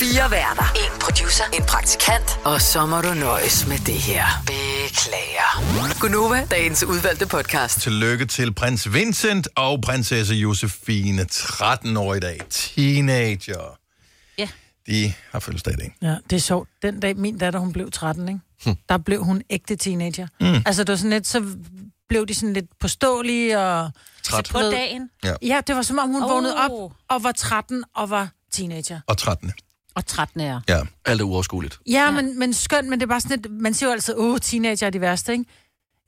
[0.00, 0.72] Fire værter.
[0.76, 1.44] En producer.
[1.52, 2.38] En praktikant.
[2.44, 4.24] Og så må du nøjes med det her.
[4.46, 6.00] Beklager.
[6.00, 7.80] Gunova, dagens udvalgte podcast.
[7.80, 12.40] Tillykke til prins Vincent og prinsesse Josefine, 13 år i dag.
[12.50, 13.79] Teenager.
[14.90, 14.94] Ja.
[14.94, 15.96] De har fødselsdag i dag.
[16.02, 16.68] Ja, det er sjovt.
[16.82, 18.40] Den dag min datter, hun blev 13, ikke?
[18.64, 18.76] Hm.
[18.88, 20.26] der blev hun ægte teenager.
[20.40, 20.46] Mm.
[20.66, 21.44] Altså, det var sådan lidt, så
[22.08, 23.90] blev de sådan lidt påståelige og...
[24.22, 24.48] Træt.
[24.52, 25.10] På dagen.
[25.24, 25.34] Ja.
[25.42, 26.30] Ja, det var som om, hun Oh.
[26.30, 29.00] vågnede op og var 13 og var teenager.
[29.06, 29.52] Og 13.
[29.94, 30.60] Og 13 er.
[30.68, 30.80] Ja.
[31.04, 31.78] Alt er uoverskueligt.
[31.86, 32.10] Ja, ja.
[32.10, 34.86] Men, men skønt, men det er bare sådan lidt, man siger jo altid, åh, teenager
[34.86, 35.44] er de værste, ikke?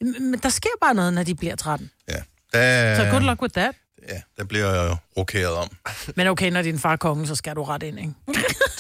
[0.01, 1.91] Men der sker bare noget, når de bliver 13.
[2.53, 3.75] Der, Så good luck with that.
[4.09, 5.69] Ja, der bliver jeg jo rokeret om.
[6.17, 8.13] Men okay, når din far er konge, så skal du ret ind, ikke?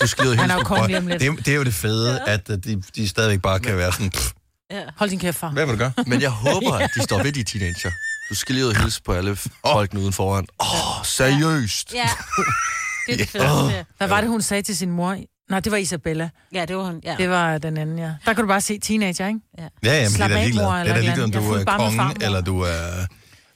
[0.01, 1.21] Du skider Han er jo helt konge lige om lidt.
[1.21, 3.93] det, er- det er jo det fede, at øh, de, de stadigvæk bare kan være
[3.93, 4.31] sådan, pff,
[4.71, 4.83] Ja.
[4.97, 5.51] Hold din kæft, far.
[5.51, 5.93] hvad vil du gøre?
[6.07, 7.91] Men jeg håber, at de står ved de teenager.
[8.31, 10.47] Du skal lige ud og hilse på alle folkene uden foran.
[10.61, 11.95] Åh, oh, seriøst.
[11.95, 12.09] Ja.
[13.07, 13.41] Det er det Ja.
[13.41, 13.85] fedeste.
[13.99, 15.17] Hvad var det, hun sagde til sin mor?
[15.51, 16.29] Nej, det var Isabella.
[16.55, 17.01] Ja, det var hun.
[17.05, 17.15] Ja.
[17.19, 18.05] Det var den anden, ja.
[18.27, 19.41] Der kan du bare se teenager, ikke?
[19.59, 20.65] Ja, Ja, ja, men det Slap er da af, ligeglad.
[20.65, 21.45] mor, Det er eller da et ligeglad, om eller du.
[21.45, 22.27] Jeg er fulgte bare med konge, farmor.
[22.27, 23.07] eller du er Ja,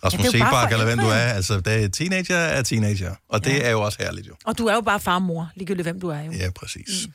[0.05, 1.11] Rasmus bare Sebak, eller hvem du er.
[1.17, 3.15] Altså, det er teenager er teenager.
[3.29, 4.35] Og det er jo også herligt, jo.
[4.45, 6.33] Og du er jo bare far og mor, ligegyldigt hvem du er jo.
[6.33, 7.07] Ja, præcis.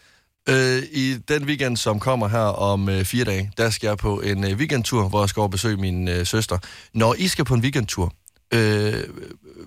[0.50, 4.20] Øh, I den weekend, som kommer her om øh, fire dage, der skal jeg på
[4.22, 6.58] en øh, weekendtur, hvor jeg skal over og besøge min øh, søster.
[6.94, 8.14] Når I skal på en weekendtur,
[8.54, 9.04] øh,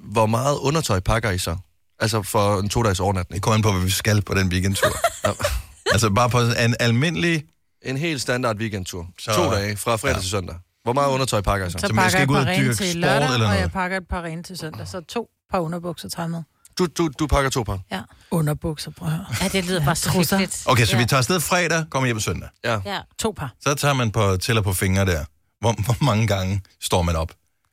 [0.02, 1.56] hvor meget undertøj pakker I så?
[2.00, 3.34] Altså for en to-dages overnatning.
[3.34, 4.96] Det kommer an på, hvad vi skal på den weekendtur.
[5.92, 7.44] altså bare på en almindelig...
[7.82, 9.06] En helt standard weekendtur.
[9.18, 9.34] Så-.
[9.34, 10.16] To dage, fra fredag Ja.
[10.16, 10.20] ja.
[10.20, 10.56] til søndag.
[10.84, 11.78] Hvor meget undertøj pakker I så?
[11.78, 13.38] Så man pakker skal jeg ikke et ud par og dyrke til lørdag, eller og
[13.38, 13.60] noget?
[13.60, 14.88] jeg pakker et par rene til søndag.
[14.88, 16.42] Så to par underbukser tager jeg med.
[16.78, 17.78] Du, du, du pakker to par?
[17.90, 19.26] Ja, underbukser, prøv at høre.
[19.42, 20.36] Ja, det lyder bare så Trusser.
[20.36, 20.62] hyggeligt.
[20.66, 21.02] Okay, så ja.
[21.02, 22.48] vi tager afsted fredag, kommer hjem søndag.
[22.64, 22.80] Ja.
[22.84, 23.00] Ja.
[23.18, 23.52] To par.
[23.60, 25.24] Så tager man på tæller på fingre der.
[25.60, 27.32] Hvor, hvor mange gange står man op?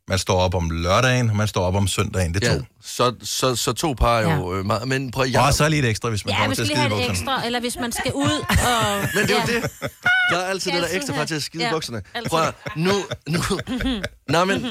[0.10, 2.34] Man står op om lørdagen, og man står op om søndagen.
[2.34, 2.58] Det er ja.
[2.58, 2.64] to.
[2.84, 4.88] Så, så, så to par er jo øh, meget...
[4.88, 5.48] Men prøv, Ja.
[5.48, 7.12] Og så lige et ekstra, hvis man Ja, kommer til at lige skide bukserne.
[7.12, 9.08] ekstra, eller hvis man skal ud og...
[9.16, 9.60] Men det er jo ja.
[9.62, 9.72] det.
[10.32, 12.02] Der er altid det der ekstra par til at skide ja, ja, bukserne.
[12.30, 12.92] Prøv at, nu,
[13.30, 13.40] nu...
[14.30, 14.66] Nej, men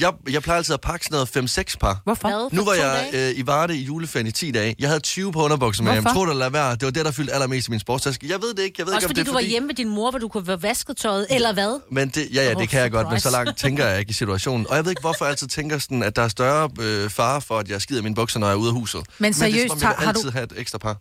[0.00, 2.00] jeg, jeg plejer altid at pakke sådan noget 5-6 par.
[2.04, 2.28] Hvorfor?
[2.28, 2.48] Hvad?
[2.52, 3.30] Nu var jeg dage?
[3.30, 4.74] øh, i Varde i juleferien i 10 dage.
[4.78, 5.92] Jeg havde 20 på underbukser med.
[5.92, 6.14] Jeg Hvorfor?
[6.14, 6.70] tror, det lade være.
[6.72, 8.28] Det var det, der fyldte allermest i min sportstaske.
[8.28, 8.74] Jeg ved det ikke.
[8.78, 10.18] Jeg ved Også ikke, om fordi det er du var hjemme med din mor, hvor
[10.18, 11.80] du kunne være vasket tøjet, eller hvad?
[11.90, 14.10] Men det, ja, ja, det Oh, kan jeg godt, men så langt tænker jeg ikke
[14.10, 14.66] i situationen.
[14.70, 17.40] Og jeg ved ikke, hvorfor jeg altid tænker sådan, at der er større øh, fare
[17.40, 19.00] for, at jeg skider mine bukser, når jeg er ude af huset.
[19.18, 20.96] Men det er, seriøst, som om, jeg vil har du- altid have et ekstra par.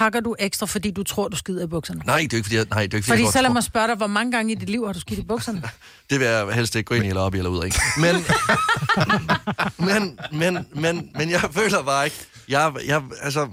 [0.00, 2.00] Pakker du ekstra, fordi du tror, du skider i bukserne?
[2.06, 3.48] Nej, det er ikke, fordi jeg, nej, det er ikke, fordi, Fordi jeg så lad
[3.48, 5.62] godt mig spørge dig, hvor mange gange i dit liv har du skidt i bukserne?
[6.10, 7.70] Det vil jeg helst ikke gå ind i, eller op i, eller ud af.
[7.98, 8.16] Men,
[9.88, 12.16] men, men, men, men jeg føler bare ikke...
[12.48, 13.48] Jeg, jeg, altså,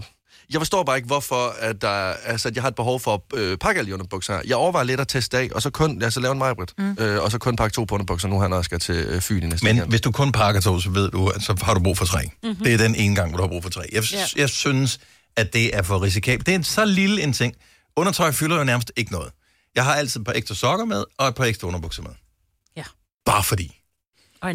[0.50, 3.39] jeg forstår bare ikke, hvorfor at der, altså, at jeg har et behov for at
[3.39, 4.41] øh, pakke alle de underbukser.
[4.48, 6.98] Jeg overvejer lidt at teste af, og så kun, altså, lave en majbrit, mm.
[7.00, 9.22] øh, og så kun pakke to på underbukser nu, her, når jeg skal til øh,
[9.22, 9.89] Fyn i næste Men weekend.
[9.91, 12.20] hvis du kun pakker to, så ved du, at så har du brug for tre.
[12.43, 12.64] Mm-hmm.
[12.64, 13.82] Det er den ene gang, hvor du har brug for tre.
[13.91, 14.26] Jeg, Ja.
[14.36, 15.00] jeg synes,
[15.38, 16.45] at det er for risikabelt.
[16.45, 17.55] Det er en så lille en ting.
[17.95, 19.31] Undertøj fylder jo nærmest ikke noget.
[19.75, 22.11] Jeg har altid et par ekstra sokker med, og et par ekstra underbukser med.
[22.77, 22.83] Ja.
[23.25, 23.81] Bare fordi.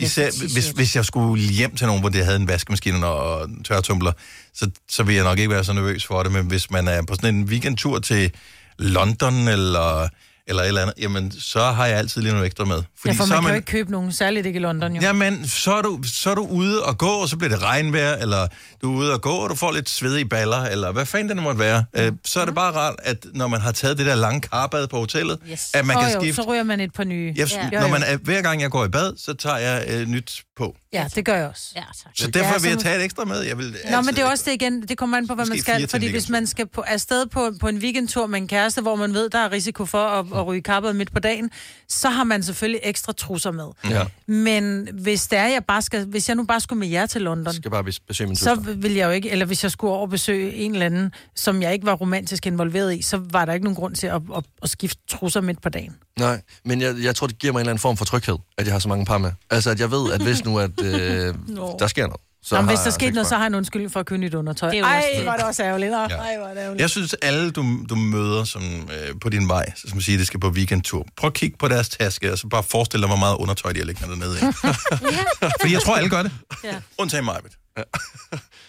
[0.00, 4.12] Især hvis, hvis jeg skulle hjem til nogen, hvor det havde en vaskemaskine og tørretumbler,
[4.54, 6.32] så, så ville jeg nok ikke være så nervøs for det.
[6.32, 8.32] Men hvis man er på sådan en weekendtur til
[8.78, 10.08] London eller,
[10.46, 12.82] eller et eller andet, jamen så har jeg altid lige noget ekstra med.
[13.00, 15.00] Fordi ja, for så man kan jo ikke købe nogen, særligt ikke i London, jo.
[15.02, 18.14] Jamen, så er, du, så er du ude og gå, og så bliver det regnvejr,
[18.14, 18.46] eller
[18.82, 21.42] du er ude og gå, og du får lidt svedige baller, eller hvad fanden det
[21.42, 21.84] måtte være.
[21.96, 24.88] Øh, så er det bare rart, at når man har taget det der lange karbad
[24.88, 25.70] på hotellet, Yes.
[25.74, 26.42] at man Åh, kan jo, skifte.
[26.42, 27.34] så ryger man et par nye.
[27.36, 30.06] Jeg, Jo, når man er, hver gang jeg går i bad, så tager jeg øh,
[30.08, 30.76] nyt på.
[30.92, 31.72] Ja, det gør jeg også.
[31.76, 32.12] Ja, tak.
[32.14, 33.40] Så derfor vil jeg tage et ekstra med.
[33.40, 35.58] Jeg vil Nå, men det er også det igen, det kommer an på, hvad man
[35.60, 35.88] skal.
[35.88, 39.14] Fordi hvis man skal på, afsted på, på en weekendtur med en kæreste, hvor man
[39.14, 41.50] ved, der er risiko for at, at ryge kappet midt på dagen,
[41.88, 43.66] så har man selvfølgelig ekstra trusser med.
[43.90, 44.04] Ja.
[44.26, 47.22] Men hvis det er, jeg bare skal, hvis jeg nu bare skulle med jer til
[47.22, 49.92] London, skal bare bes- besøge min så vil jeg jo ikke, eller hvis jeg skulle
[49.92, 53.52] over besøge en eller anden, som jeg ikke var romantisk involveret i, så var der
[53.52, 55.96] ikke nogen grund til at, at, at skifte trusser midt på dagen.
[56.18, 58.66] Nej, men jeg, jeg tror, det giver mig en eller anden form for tryghed, at
[58.66, 59.30] jeg har så mange par med.
[59.50, 61.76] Altså, at jeg ved, at hvis nu, at øh, Nå.
[61.78, 63.46] der sker noget, så Så Nå, men har hvis der skete noget, så har jeg
[63.46, 64.70] en undskyldning for at købe nyt undertøj.
[64.70, 65.26] Det er Ej, det.
[65.26, 65.92] var det også ærgerligt.
[65.92, 66.00] Ja.
[66.00, 66.06] Ja.
[66.08, 66.80] Ej, er det ærgerligt.
[66.80, 70.26] Jeg synes, alle du, du møder som, øh, på din vej, så som siger, det
[70.26, 73.16] skal på weekendtur, prøv at kigge på deres taske, og så bare forestil dig, hvor
[73.16, 74.36] meget undertøj de har liggende dernede.
[74.38, 74.40] i.
[75.60, 76.32] Fordi jeg tror, alle gør det.
[76.64, 76.74] Ja.
[76.98, 77.40] Undtagen mig.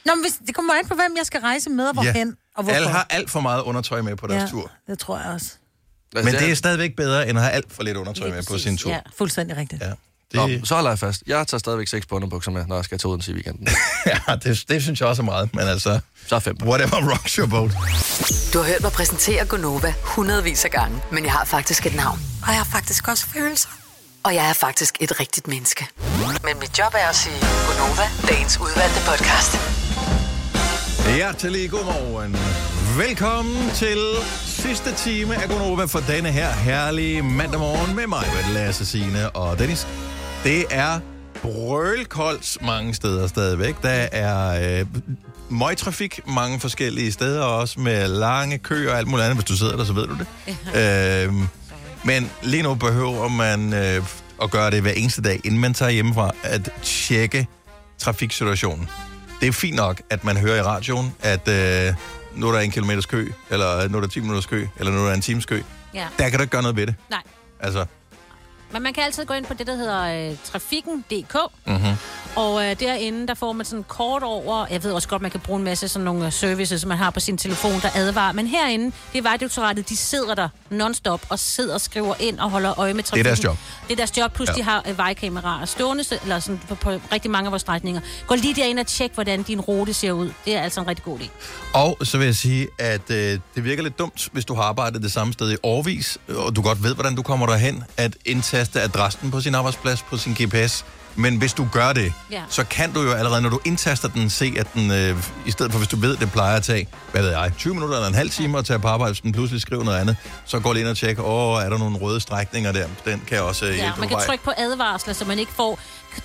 [0.05, 2.63] Nå, men hvis, det kommer an på, hvem jeg skal rejse med, og hvorhen, og
[2.63, 2.75] hvorfor.
[2.75, 4.71] Alle har alt for meget undertøj med på deres ja, tur.
[4.87, 5.51] det tror jeg også.
[6.15, 8.57] Altså, Men det er stadigvæk bedre, end at have alt for lidt undertøj med på
[8.57, 8.91] sin tur.
[8.91, 8.99] ja.
[9.17, 9.81] Fuldstændig rigtigt.
[9.81, 9.91] Ja.
[10.33, 11.23] Nå, Det, så holder jeg fast.
[11.27, 13.67] Jeg tager stadigvæk seks på underbukser med, når jeg skal til Odense i weekenden.
[14.05, 17.33] ja, det, det synes jeg også er meget, men altså, Så er fem whatever rocks
[17.35, 17.71] your boat.
[18.53, 22.19] Du har hørt mig præsentere Gonova hundredvis af gange, men jeg har faktisk et navn.
[22.41, 23.69] Og jeg har faktisk også følelser.
[24.23, 25.87] Og jeg er faktisk et rigtigt menneske.
[26.43, 27.35] Men mit job er at sige
[27.67, 29.53] Gonova, dagens udvalgte podcast.
[31.15, 32.35] Hjertelig godmorgen.
[32.97, 33.97] Velkommen til
[34.45, 39.59] sidste time af Gonova for denne her herlige mandag morgen med mig, Lasse Signe og
[39.59, 39.87] Dennis.
[40.43, 40.99] Det er
[41.41, 43.75] brølkoldt mange steder stadigvæk.
[43.83, 44.85] Der er øh,
[45.49, 49.37] møgtrafik mange forskellige steder, også med lange køer og alt muligt andet.
[49.37, 50.27] Hvis du sidder der, så ved du det.
[51.27, 51.33] øh,
[52.05, 54.03] men lige nu behøver man øh,
[54.41, 57.47] at gøre det hver eneste dag, inden man tager hjemmefra, at tjekke
[57.97, 58.89] trafiksituationen.
[59.41, 61.93] Det er fint nok, at man hører i radioen, at øh,
[62.35, 64.99] nu er der en kilometers kø, eller nu er der 10 minutters kø, eller nu
[65.01, 65.61] er der en times kø.
[65.93, 66.07] Ja.
[66.19, 66.95] Der kan du ikke gøre noget ved det.
[67.09, 67.21] Nej.
[67.59, 67.85] Altså,
[68.73, 71.95] men man kan altid gå ind på det, der hedder øh, trafikken.dk, mm-hmm.
[72.35, 75.39] Og øh, derinde, der får man sådan kort over, jeg ved også godt, man kan
[75.39, 78.31] bruge en masse sådan nogle øh, services, man har på sin telefon, der advarer.
[78.33, 82.49] Men herinde, det er Vejdirektoratet, de sidder der non-stop og sidder og skriver ind og
[82.51, 83.25] holder øje med trafikken.
[83.25, 83.57] deres job.
[83.87, 84.53] Det er deres job, plus Ja.
[84.53, 88.01] de har øh, vejkameraer stående, eller sådan på, på, rigtig mange af vores strækninger.
[88.27, 90.31] Gå lige derind og tjek, hvordan din rute ser ud.
[90.45, 91.27] Det er altså en rigtig god idé.
[91.73, 95.01] Og så vil jeg sige, at øh, det virker lidt dumt, hvis du har arbejdet
[95.03, 98.81] det samme sted i årvis, og du godt ved, hvordan du kommer derhen, at indtaste
[98.81, 100.85] adressen på sin arbejdsplads på sin GPS.
[101.15, 102.41] Men hvis du gør det, Ja.
[102.49, 105.71] så kan du jo allerede, når du indtaster den, se, at den, øh, i stedet
[105.71, 108.15] for hvis du ved, det plejer at tage, hvad ved jeg, 20 minutter eller en
[108.15, 110.79] halv time at tage på arbejde, hvis den pludselig skriver noget andet, så går du
[110.79, 112.87] ind og tjekker, åh, er der nogle røde strækninger der?
[113.05, 114.25] Den kan jeg også øh, hjælpe Ja, man kan vej.
[114.25, 115.79] trykke på advarsler, så man ikke får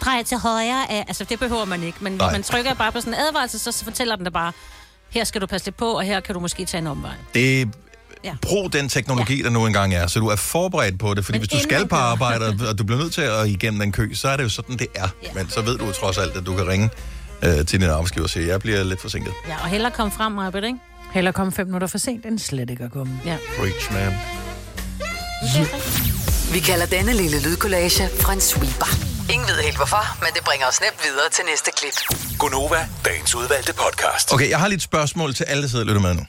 [0.05, 1.05] drej til højre af.
[1.09, 1.99] Altså, det behøver man ikke.
[2.01, 2.27] Men Nej.
[2.27, 4.53] når man trykker bare på sådan en advarsel, så fortæller den dig bare,
[5.11, 7.13] her skal du passe lidt på, og her kan du måske tage en omvej.
[7.35, 7.69] Det
[8.25, 8.35] Ja.
[8.43, 9.43] Brug den teknologi, ja.
[9.45, 11.25] der nu engang er, så du er forberedt på det.
[11.25, 13.93] Fordi Men hvis du skal på arbejde, og- du bliver nødt til at igennem den
[13.93, 15.09] kø, så er det jo sådan, det er.
[15.23, 15.29] Ja.
[15.35, 16.91] Men så ved du trods alt, at du kan ringe
[17.43, 19.33] øh, til din arbejdsgiver og sige, jeg bliver lidt forsinket.
[19.49, 20.79] Ja, og hellere komme frem, Marbet, ikke?
[21.13, 23.21] Heller komme fem minutter for sent, end slet ikke at komme.
[23.27, 23.37] Ja.
[23.59, 24.15] Preach, man.
[26.53, 28.87] Vi kalder denne lille lydkollage en sweeper.
[29.33, 32.19] Ingen ved helt hvorfor, men det bringer os nemt videre til næste klip.
[32.39, 34.33] Gunova, dagens udvalgte podcast.
[34.33, 36.23] Okay, jeg har lidt spørgsmål til alle, der sidder og lytter med nu.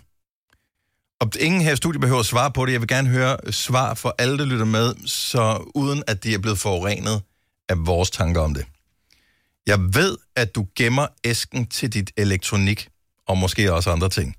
[1.21, 2.71] Og ingen her i studiet behøver at svare på det.
[2.71, 6.37] Jeg vil gerne høre svar for alle, der lytter med, så uden at de er
[6.37, 7.21] blevet forurenet
[7.69, 8.65] af vores tanker om det.
[9.67, 12.89] Jeg ved, at du gemmer æsken til dit elektronik,
[13.27, 14.35] og måske også andre ting.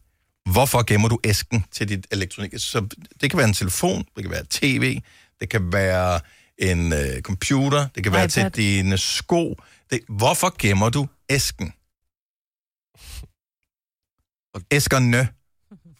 [0.53, 2.53] Hvorfor gemmer du æsken til dit elektronik?
[2.57, 2.89] Så
[3.21, 5.01] det kan være en telefon, det kan være tv,
[5.41, 6.21] det kan være
[6.59, 8.51] en øh, computer, det kan være til iPad.
[8.51, 9.57] dine sko.
[9.91, 11.73] Det, hvorfor gemmer du æsken?
[14.77, 15.29] Æskerne.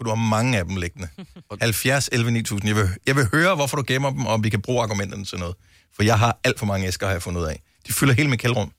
[0.01, 1.09] For du har mange af dem liggende.
[1.61, 2.69] 70, 11, 9000.
[2.69, 5.25] Jeg vil, jeg vil høre, hvorfor du gemmer dem, og om vi kan bruge argumenterne
[5.25, 5.55] til noget.
[5.97, 7.57] For jeg har alt for mange æsker, har jeg fundet ud af.
[7.87, 8.71] De fylder hele mit kælderrum.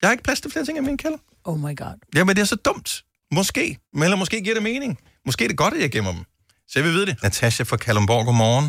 [0.00, 1.18] Jeg har ikke plads til flere ting i min kælder.
[1.44, 1.96] Oh my god.
[2.16, 2.90] Jamen, det er så dumt.
[3.38, 3.64] Måske.
[3.92, 4.92] Men eller måske giver det mening.
[5.26, 6.22] Måske er det godt, at jeg gemmer dem.
[6.68, 7.16] Så jeg vil vide det.
[7.22, 8.66] Natasha fra Kalundborg, godmorgen.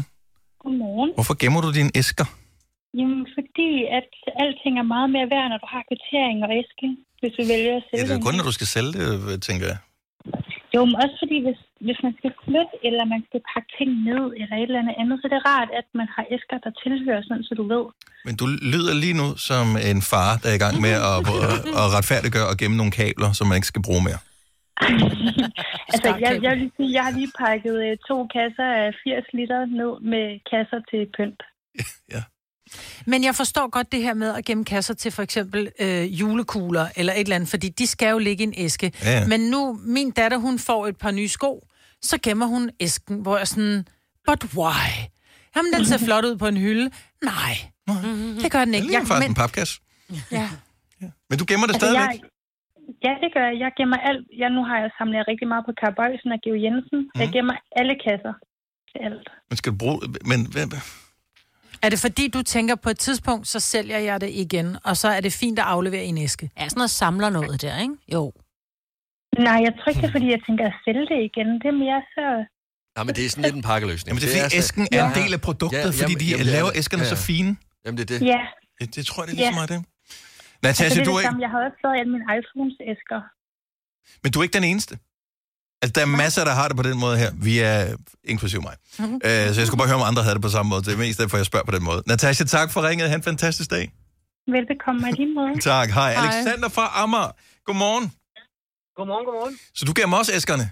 [0.64, 1.12] Godmorgen.
[1.18, 2.26] Hvorfor gemmer du dine æsker?
[3.00, 4.10] Jamen, fordi at
[4.44, 6.88] alting er meget mere værd, når du har kvittering og æske,
[7.22, 9.40] hvis du vælger at Ja, sælge det er kun, når du skal sælge det, øh,
[9.50, 9.78] tænker jeg.
[10.76, 14.24] Jo, men også fordi, hvis, hvis man skal flytte, eller man skal pakke ting ned,
[14.40, 17.46] eller et eller andet så er det rart, at man har æsker, der tilhører sådan,
[17.48, 17.86] så du ved.
[18.28, 21.18] Men du lyder lige nu som en far, der er i gang med at,
[21.82, 24.22] at retfærdiggøre og gemme nogle kabler, som man ikke skal bruge mere.
[25.94, 29.62] Altså, jeg, jeg vil sige, jeg har lige pakket øh, to kasser af 80 liter
[29.80, 31.42] ned med kasser til pynt.
[33.06, 36.88] Men jeg forstår godt det her med at gemme kasser til for eksempel øh, julekugler
[36.96, 38.92] eller et eller andet, fordi de skal jo ligge i en æske.
[39.04, 39.28] Ja, ja.
[39.28, 41.68] Men nu, min datter, hun får et par nye sko,
[42.02, 43.86] så gemmer hun æsken, hvor jeg sådan,
[44.28, 44.88] but why?
[45.56, 46.90] Jamen, den ser flot ud på en hylde.
[47.24, 47.54] Nej,
[48.44, 48.88] det gør den Det ikke.
[48.88, 49.74] ligner faktisk en papkasse.
[50.32, 50.50] ja.
[51.30, 52.22] Men du gemmer det Altså, stadigvæk?
[52.22, 52.30] jeg,
[53.06, 53.56] ja, det gør jeg.
[53.64, 54.24] Jeg gemmer alt.
[54.42, 57.00] Jeg, nu har jeg samlet rigtig meget på Carbøjsen og Geo Jensen.
[57.04, 57.20] Mm.
[57.22, 58.34] Jeg gemmer alle kasser
[58.92, 59.28] til alt.
[59.50, 59.98] Men skal du bruge...
[60.32, 60.66] Men hvad,
[61.86, 65.08] Er det fordi, du tænker, på et tidspunkt, så sælger jeg det igen, og så
[65.18, 66.46] er det fint at aflevere i en æske?
[66.58, 67.96] Ja, sådan noget samler noget der, ikke?
[68.14, 68.24] Jo.
[69.48, 71.48] Nej, jeg tror ikke, det er, fordi jeg tænker at sælge det igen.
[71.62, 72.26] Det er mere så...
[72.98, 74.08] Nej, men det er sådan lidt en pakkeløsning.
[74.10, 77.06] Jamen, det er fordi, æsken er en del af produktet, fordi de det laver æskerne
[77.14, 77.52] så fine.
[77.86, 78.20] Jamen, det er det.
[78.34, 78.42] Ja.
[78.80, 79.60] Det, det tror jeg, det er lige så Ja.
[79.60, 79.80] meget det.
[80.70, 81.42] Altså, Natasha, det er du det er ikke, samme.
[81.46, 83.20] Jeg har også stadig alle mine iPhones æsker.
[84.24, 84.94] men du er ikke den eneste.
[85.86, 87.30] Altså, der er masser, der har det på den måde her.
[87.48, 87.78] Vi er,
[88.34, 88.76] inklusiv mig.
[89.04, 89.16] Mhm.
[89.28, 90.82] Øh, så jeg skulle bare høre, om andre havde det på samme måde.
[90.88, 92.00] Det er mest derfor, jeg spørger på den måde.
[92.14, 93.06] Natasha, tak for ringet.
[93.12, 93.86] Ha' en fantastisk dag.
[94.56, 95.52] Velbekomme i lige måde.
[95.74, 95.88] Tak.
[96.00, 96.12] Hej.
[96.14, 96.20] Hej.
[96.22, 97.32] Alexander fra Amager.
[97.68, 98.06] Godmorgen.
[98.98, 99.56] Godmorgen, godmorgen.
[99.78, 100.66] Så du gemmer også æskerne?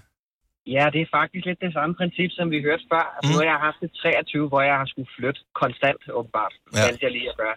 [0.76, 3.04] Ja, det er faktisk lidt det samme princip, som vi hørte før.
[3.14, 3.30] Altså, Mm.
[3.30, 6.54] Nu har jeg haft et 23, hvor jeg har skulle flytte konstant, åbenbart.
[6.76, 6.84] Ja.
[6.90, 7.04] Ja.
[7.04, 7.56] jeg lige at gøre.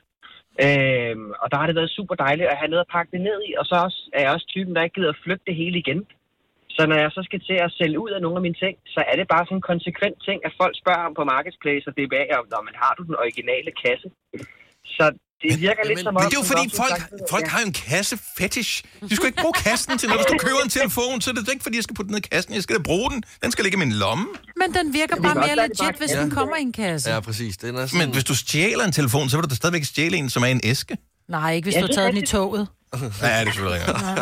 [0.66, 3.38] Øhm, og der har det været super dejligt at have noget at pakke det ned
[3.49, 3.51] i.
[3.60, 5.99] Og så også, er jeg også typen, der ikke gider at flytte det hele igen.
[6.78, 8.99] Så når jeg så skal til at sælge ud af nogle af mine ting, så
[9.11, 12.23] er det bare sådan en konsekvent ting, at folk spørger om på Marketplace og DBA,
[12.41, 14.07] om når man har du den originale kasse.
[14.97, 15.05] Så
[15.43, 16.21] det virker lidt som om...
[16.21, 17.49] Men det er jo fordi, folk, sagt, folk ja.
[17.53, 18.71] har jo en kasse fetish.
[19.09, 20.19] De skal ikke bruge kassen til noget.
[20.21, 22.23] Hvis du køber en telefon, så er det ikke, fordi jeg skal putte den ned
[22.25, 22.51] i kassen.
[22.57, 23.19] Jeg skal da bruge den.
[23.43, 24.25] Den skal ligge i min lomme.
[24.61, 27.05] Men den virker bare mere legit, bare hvis kan- den kommer i en kasse.
[27.11, 27.53] Ja, præcis.
[27.63, 27.99] Den er sådan...
[28.01, 30.51] Men hvis du stjæler en telefon, så vil du da stadigvæk stjæle en, som er
[30.57, 30.93] en æske.
[31.36, 32.67] Nej, ikke hvis Ja, du har det er taget den i toget.
[33.23, 33.97] Ja, det er selvfølgelig rigtigt.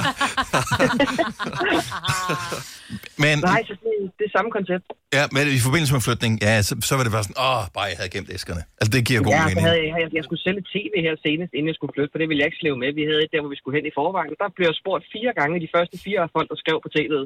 [3.23, 4.85] Men, Nej, så det, det er samme koncept.
[5.17, 7.87] ja, men i forbindelse med flytning, ja, så, så var det bare sådan, åh, bare
[7.91, 8.61] jeg havde gemt æskerne.
[8.79, 9.61] Altså, det giver god ja, mening.
[9.67, 12.27] havde jeg, jeg, jeg skulle sælge tv her senest, inden jeg skulle flytte, for det
[12.29, 12.89] ville jeg ikke slæve med.
[12.99, 14.31] Vi havde et der, hvor vi skulle hen i forvejen.
[14.43, 17.23] Der blev jeg spurgt fire gange de første fire af folk, der skrev på tv'et.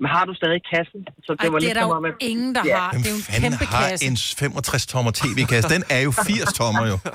[0.00, 1.00] Men har du stadig kassen?
[1.26, 2.16] Så det Ej, var det er lidt der som jo at...
[2.32, 2.88] ingen, der har.
[2.96, 4.02] Det er jo en kæmpe har kasse.
[4.08, 4.16] en
[4.60, 5.66] 65-tommer tv-kasse.
[5.76, 6.96] Den er jo 80-tommer jo.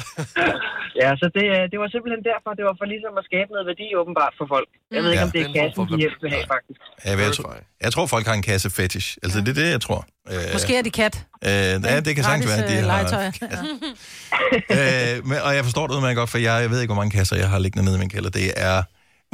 [1.02, 3.66] ja, så det, øh, det var simpelthen derfor, det var for ligesom at skabe noget
[3.70, 4.68] værdi åbenbart for folk.
[4.94, 5.26] Jeg ved ikke, Ja.
[5.28, 6.80] om det er Det er en kassen, de helst vil have, faktisk.
[7.08, 7.50] Jeg, jeg, tror,
[7.84, 9.08] jeg tror, folk har en kasse fetish.
[9.24, 10.00] Altså, det er det, jeg tror.
[10.32, 11.14] Øh, Måske er de kat.
[11.48, 11.50] Øh,
[11.90, 12.90] ja, det kan sagtens være, at de øh, har...
[12.94, 13.24] legetøj.
[14.78, 17.14] øh, men, og jeg forstår det udmærket godt, for jeg, jeg ved ikke, hvor mange
[17.18, 18.30] kasser jeg har liggende nede i min kælder.
[18.40, 18.76] Det er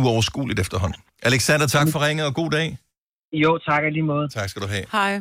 [0.02, 1.00] uoverskueligt efterhånden.
[1.22, 2.68] Alexander, tak for ringet, og god dag.
[3.32, 4.28] Jo, tak lige måde.
[4.28, 4.84] Tak skal du have.
[4.92, 5.12] Hej.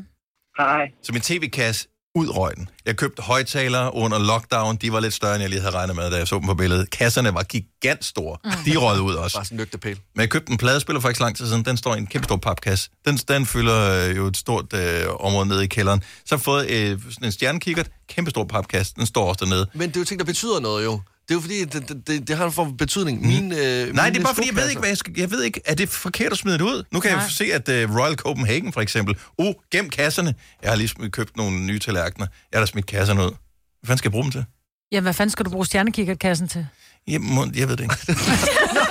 [0.57, 0.83] Hej.
[1.03, 2.69] Så min tv-kasse, ud røg den.
[2.85, 4.75] Jeg købte højtalere under lockdown.
[4.75, 6.53] De var lidt større, end jeg lige havde regnet med, da jeg så dem på
[6.53, 6.89] billedet.
[6.89, 8.37] Kasserne var gigantstore.
[8.43, 8.51] Mm.
[8.65, 9.37] De røg ud også.
[9.37, 9.99] Bare sådan lygtepæl.
[10.15, 11.65] Men jeg købte en pladespiller for ikke så lang tid siden.
[11.65, 12.89] Den står i en kæmpe stor papkasse.
[13.05, 16.01] Den, den fylder øh, jo et stort øh, område nede i kælderen.
[16.01, 17.89] Så har jeg fået øh, sådan en stjernekikkert.
[18.09, 18.93] Kæmpe stor papkasse.
[18.95, 19.67] Den står også dernede.
[19.73, 21.01] Men det er jo ting, der betyder noget jo.
[21.27, 23.27] Det er jo fordi, det, det, det, det har en form for betydning.
[23.27, 25.13] Min, øh, Nej, det er bare fordi, jeg ved ikke, hvad jeg skal...
[25.17, 26.83] Jeg ved ikke, er det forkert at smide det ud?
[26.91, 27.21] Nu kan Nej.
[27.21, 29.15] jeg se, at uh, Royal Copenhagen for eksempel...
[29.37, 30.35] Oh, gem kasserne.
[30.63, 32.27] Jeg har lige smidt- købt nogle nye tallerkener.
[32.51, 33.29] Jeg har da smidt kasserne ud.
[33.29, 34.45] Hvad fanden skal jeg bruge dem til?
[34.91, 36.67] Ja, hvad fanden skal du bruge stjernekikkertkassen til?
[37.07, 37.95] Jamen, jeg ved det ikke.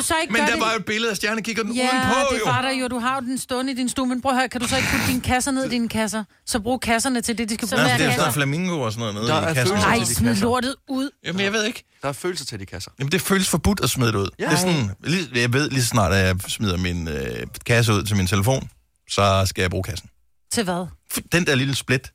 [0.00, 0.60] Du så ikke Men der det?
[0.60, 2.44] var jo et billede af stjernekikkerten Ja, udenpå, det jo.
[2.50, 2.88] var der jo.
[2.88, 4.76] Du har jo den stående i din stue, men prøv at høre, kan du så
[4.76, 6.24] ikke putte dine kasser ned i dine kasser?
[6.46, 7.84] Så brug kasserne til det, de skal Så bruge.
[7.84, 10.34] det er sådan noget flamingo og sådan noget nede Der i er følelser Nej, smid
[10.34, 11.10] lortet ud.
[11.24, 11.84] Jamen, jeg ved ikke.
[12.02, 12.90] Der er følelser til de kasser.
[12.98, 14.28] Jamen, det føles forbudt at smide det ud.
[14.38, 14.44] Ja.
[14.44, 18.02] Det er sådan, lige, jeg ved lige snart, at jeg smider min øh, kasse ud
[18.02, 18.70] til min telefon,
[19.10, 20.08] så skal jeg bruge kassen.
[20.52, 20.86] Til hvad?
[21.32, 22.12] Den der lille split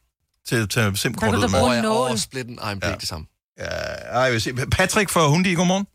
[0.48, 1.60] til, til Der SIM-kort kan ud du med.
[1.60, 2.10] bruge ja, nål.
[2.10, 3.26] Ej, men det er ikke det samme.
[3.60, 4.56] Ja, ej, jeg vil sige.
[4.56, 5.86] Patrick fra Hundi, godmorgen.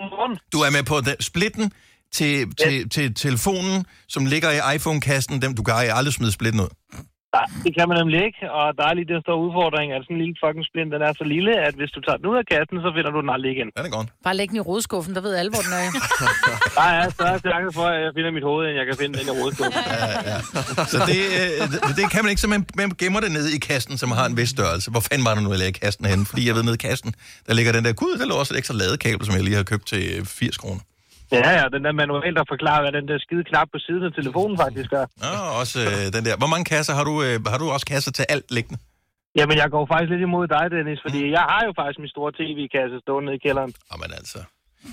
[0.00, 0.38] Godmorgen.
[0.52, 1.72] Du er med på den, splitten
[2.12, 5.42] til, til, til telefonen, som ligger i iPhone-kassen.
[5.42, 6.68] Dem, du kan aldrig smide splitten ud.
[7.36, 10.14] Nej, det kan man nemlig ikke, og der er lige den store udfordring, at sådan
[10.16, 12.46] en lille fucking splint, den er så lille, at hvis du tager den ud af
[12.52, 13.68] kassen, så finder du den aldrig igen.
[13.76, 14.08] Ja, det er godt.
[14.26, 15.88] Bare læg den i rodeskuffen, der ved alle, hvor den er.
[16.78, 19.26] Der er større chance for, at jeg finder mit hoved, end jeg kan finde den
[19.30, 19.78] i rådskuffe.
[20.92, 23.58] Så det, øh, det, det kan man ikke, så man, man gemmer det nede i
[23.70, 24.86] kassen, som har en vis størrelse.
[24.94, 26.24] Hvor fanden var det nu, jeg lagde kassen henne?
[26.30, 27.10] Fordi jeg ved, nede i kassen,
[27.46, 29.66] der ligger den der, gud, der lå også et ekstra ladekabel, som jeg lige har
[29.72, 30.80] købt til øh, 80 kroner.
[31.32, 34.12] Ja, ja, den der manual, der forklarer, hvad den der skide knap på siden af
[34.20, 35.04] telefonen faktisk gør.
[35.30, 36.34] Og også øh, den der.
[36.42, 37.14] Hvor mange kasser har du?
[37.26, 38.78] Øh, har du også kasser til alt liggende?
[39.38, 42.30] Jamen, jeg går faktisk lidt imod dig, Dennis, fordi jeg har jo faktisk min store
[42.38, 43.72] tv-kasse stående nede i kælderen.
[43.90, 44.38] Jamen altså.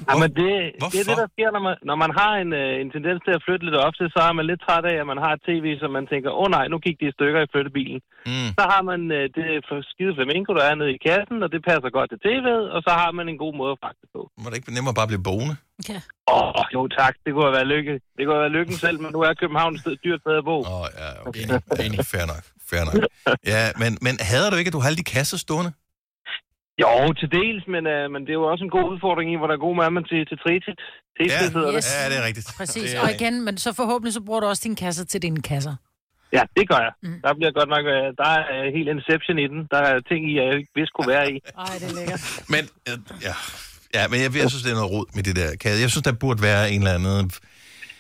[0.10, 0.52] Jamen, det,
[0.94, 3.34] det er det, der sker, når man, når man har en, øh, en tendens til
[3.38, 5.42] at flytte lidt op til, så er man lidt træt af, at man har et
[5.50, 8.00] tv, som man tænker, åh oh, nej, nu gik de i stykker i flyttebilen.
[8.32, 8.50] Mm.
[8.58, 11.60] Så har man øh, det for skide flamingo, der er nede i kassen, og det
[11.70, 14.22] passer godt til tv'et, og så har man en god måde at fragte det på.
[14.42, 15.56] Må det ikke nemmere bare blive boende?
[15.92, 16.00] Ja.
[16.36, 17.94] Åh, oh, jo tak, det kunne have været lykke.
[18.16, 20.46] Det kunne have været lykken selv, men nu er København et sted- dyrt sted at
[20.52, 20.58] bo.
[20.74, 21.42] Åh, oh, ja, okay.
[21.44, 22.00] Enig, enig.
[22.14, 22.44] Fair nok.
[22.70, 22.96] Fair nok.
[23.54, 25.72] Ja, men, men hader du ikke, at du har alle de kasser stående?
[26.84, 29.48] Jo, til dels, men, øh, men det er jo også en god udfordring i, hvor
[29.50, 30.38] der er god mad man til, til.
[30.46, 30.76] Fritid
[31.56, 31.84] hedder det.
[31.98, 32.48] Ja, det er rigtigt.
[32.58, 32.90] Præcis.
[33.04, 35.76] Og igen, men så forhåbentlig så bruger du også dine kasser til dine kasser.
[36.38, 36.94] Ja, det gør jeg.
[37.04, 37.20] Mm.
[37.24, 39.60] Der bliver godt nok, øh, der er øh, helt inception i den.
[39.74, 41.36] Der er ting i, jeg ikke vidste kunne være i.
[41.66, 42.22] Ej, det er lækkert.
[42.54, 42.98] Men, øh,
[43.28, 43.36] ja,
[43.96, 45.78] ja, men jeg, jeg synes, det er noget rod med det der kasse.
[45.86, 47.32] Jeg synes, der burde være en eller anden...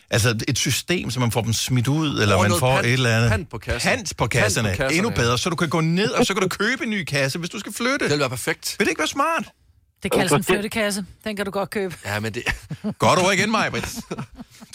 [0.09, 3.15] Altså et system, så man får dem smidt ud, eller man får pant- et eller
[3.17, 3.29] andet...
[3.31, 3.89] pant på kassen.
[3.89, 4.67] Pant på kasserne.
[4.67, 6.83] Pant på kasserne, Endnu bedre, så du kan gå ned, og så kan du købe
[6.83, 7.99] en ny kasse, hvis du skal flytte.
[8.05, 8.75] Det vil være perfekt.
[8.79, 9.43] Vil det ikke være smart?
[10.03, 11.05] Det kaldes en flyttekasse.
[11.23, 11.95] Den kan du godt købe.
[12.05, 12.43] Ja, men det...
[12.99, 13.69] Godt ord igen, Maja.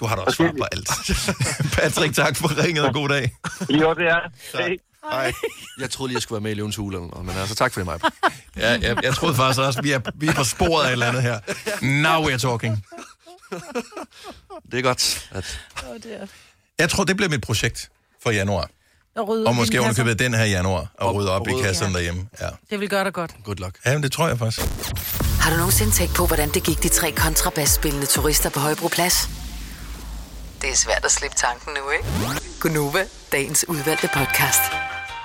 [0.01, 0.89] Du har da også svar på alt.
[1.77, 3.33] Patrick, tak for ringet, og god dag.
[3.71, 4.21] Jo, det er.
[4.53, 4.71] Tak.
[5.13, 5.33] Hej.
[5.81, 7.87] Jeg troede lige, jeg skulle være med i Løvens Hule, men altså tak for det,
[7.87, 7.99] Maja.
[8.57, 10.93] Ja, jeg, jeg troede faktisk også, at vi er, vi er på sporet af et
[10.93, 11.39] eller andet her.
[11.83, 12.85] Now we're talking.
[14.73, 15.29] Det er godt.
[15.31, 15.61] At...
[15.89, 16.27] Oh, det er.
[16.79, 17.91] Jeg tror, det bliver mit projekt
[18.23, 18.69] for januar.
[19.17, 21.97] Og, rydde Og måske underkøbet den her januar, og rydde op i rydde- kasserne Ja.
[21.99, 22.29] derhjemme.
[22.41, 22.49] Ja.
[22.71, 23.35] Det vil gøre dig godt.
[23.45, 23.79] Good luck.
[23.87, 24.67] ja, men det tror jeg faktisk.
[25.41, 29.29] Har du nogensinde tænkt på, hvordan det gik de tre kontrabasspillende turister på Højbroplads?
[30.63, 32.41] Det er svært at slippe tanken nu, ikke?
[32.61, 34.61] Gunova, dagens udvalgte podcast.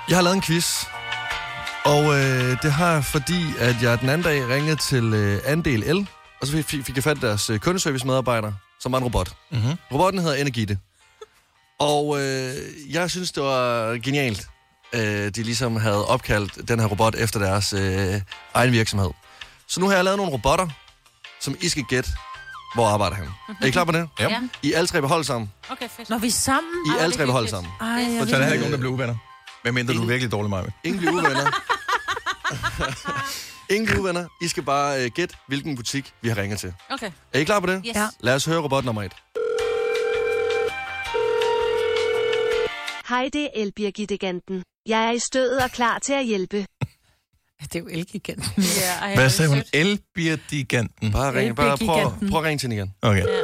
[0.08, 0.84] Jeg har lavet en quiz,
[1.84, 5.80] og øh, det har jeg, fordi, at jeg den anden dag ringede til øh, Andel
[5.96, 6.06] L,
[6.40, 9.32] og så fik, fik jeg fat i deres øh, kundeservice-medarbejder, som var en robot.
[9.50, 9.74] Mm-hmm.
[9.92, 10.78] Robotten hedder Energite.
[11.78, 12.54] Og øh,
[12.90, 14.46] jeg synes, det var genialt,
[14.92, 18.20] øh, de ligesom havde opkaldt den her robot efter deres øh,
[18.54, 19.10] egen virksomhed.
[19.68, 20.68] Så nu har jeg lavet nogle robotter,
[21.40, 22.10] som I skal gætte,
[22.74, 23.28] hvor arbejder han.
[23.62, 24.08] Er I klar på det?
[24.20, 24.40] Ja.
[24.62, 25.52] I alle tre behold sammen.
[25.70, 26.10] Okay, fedt.
[26.10, 26.72] Når vi er sammen.
[26.86, 27.72] I alle tre behold sammen.
[27.80, 28.60] Ej, jeg Så er der heller ikke ikke.
[28.60, 29.16] nogen, der bliver uvenner.
[29.62, 30.64] Hvad mindre du er virkelig dårlig, Maja.
[30.84, 31.50] Ingen bliver uvenner.
[33.70, 34.26] Ingen uvenner.
[34.42, 36.72] I skal bare øh, gætte, hvilken butik vi har ringet til.
[36.90, 37.10] Okay.
[37.32, 37.82] Er I klar på det?
[37.86, 37.96] Yes.
[37.96, 38.06] Ja.
[38.20, 39.12] Lad os høre robot nummer et.
[43.08, 44.62] Hej, det er Elbirgiganten.
[44.86, 46.66] Jeg er i stødet og klar til at hjælpe.
[47.62, 48.62] Det er jo elgiganten.
[48.80, 49.62] Ja, ej, Hvad sagde hun?
[49.72, 51.12] Elbirdiganten.
[51.12, 52.92] Bare ring, bare prøv, prøv at ringe til den igen.
[53.02, 53.26] Okay.
[53.26, 53.42] Ja.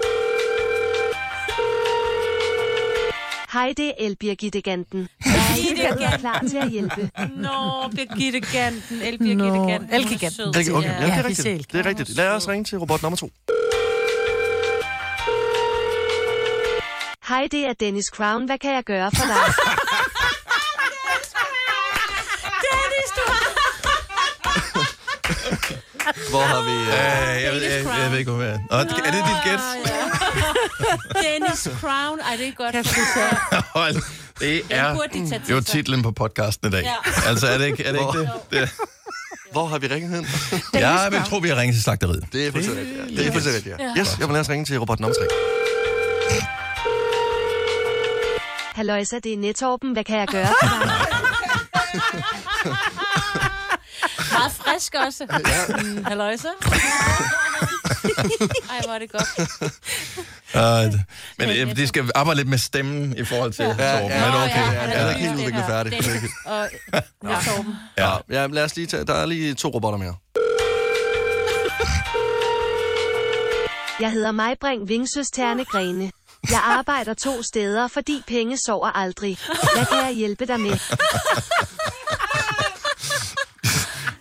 [3.53, 5.09] Hej, det er Elbirgiganten.
[5.55, 7.11] Birgitte er klar til at hjælpe.
[7.37, 9.03] Nå, Birgitte Ganten.
[9.03, 9.95] El Birgitte Nå, Ganten.
[9.95, 10.55] Elke Ganten.
[10.57, 10.89] Elke, okay.
[10.89, 11.73] Ja, det er rigtigt.
[11.73, 12.17] Det er rigtigt.
[12.17, 13.31] Lad os ringe til robot nummer to.
[17.29, 18.45] Hej, det er Dennis Crown.
[18.47, 19.35] Hvad kan jeg gøre for dig?
[22.65, 23.23] Dennis, du
[26.35, 26.73] Hvor har vi...
[26.73, 28.79] Øh, jeg, ved, jeg, jeg, jeg ved ikke, hvad det er.
[28.79, 28.85] Er
[29.17, 29.61] det dit gæt?
[31.25, 32.21] Dennis Crown.
[32.21, 32.75] Ej, det er godt.
[33.79, 33.95] Hold,
[34.41, 36.83] det er jo titlen på podcasten i dag.
[36.83, 37.29] Ja.
[37.29, 38.31] Altså, er det ikke, er det, ikke det?
[38.51, 38.71] det?
[39.53, 40.27] Hvor har vi ringet hen?
[40.81, 42.25] Ja, jeg tror, vi har ringet til slagteriet.
[42.33, 43.11] Det er fuldstændig rigtigt.
[43.11, 43.23] ja.
[43.23, 43.85] Det er fuldstændig rigtigt, ja.
[43.97, 44.01] Ja.
[44.01, 45.27] Yes, jeg vil lade os ringe til robot nummer tre.
[48.75, 49.93] Halløjsa, det er Netorben.
[49.93, 50.49] Hvad kan jeg gøre?
[54.45, 55.27] Meget frisk også.
[55.85, 56.49] Mm, halløj så.
[58.71, 59.29] Ej, hvor er det godt.
[60.55, 61.01] Uh,
[61.39, 64.09] men øh, de skal arbejde lidt med stemmen i forhold til ja, Torben.
[64.11, 64.73] ja, men ja, okay.
[64.73, 65.93] ja, ja, den er ikke helt udviklet færdig.
[65.93, 67.01] Den ikke- Og, ja,
[67.47, 67.75] Torben.
[67.99, 68.17] Ja.
[68.31, 69.05] ja, lad os lige tage...
[69.05, 70.15] Der er lige to robotter mere.
[74.01, 76.11] Jeg hedder Majbring Vingsøs Ternegrene.
[76.51, 79.39] Jeg arbejder to steder, fordi penge sover aldrig.
[79.75, 80.71] Hvad kan jeg hjælpe dig med?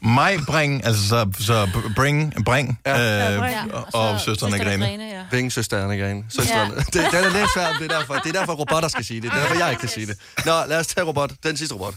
[0.04, 3.34] Mig bring, altså så, så bring, bring, ja.
[3.34, 3.74] øh, bring.
[3.74, 4.86] og, og søsterne Grene.
[4.86, 5.22] ja.
[5.32, 6.24] Penge, søsterne, Grene.
[6.30, 6.74] Søsterne.
[6.74, 6.80] Ja.
[6.94, 8.14] Det, den er lidt svært, det er derfor.
[8.14, 9.32] Det er derfor, robotter skal sige det.
[9.32, 10.18] Det er derfor, jeg ikke kan sige det.
[10.46, 11.32] Nå, lad os tage robot.
[11.44, 11.94] Den sidste robot.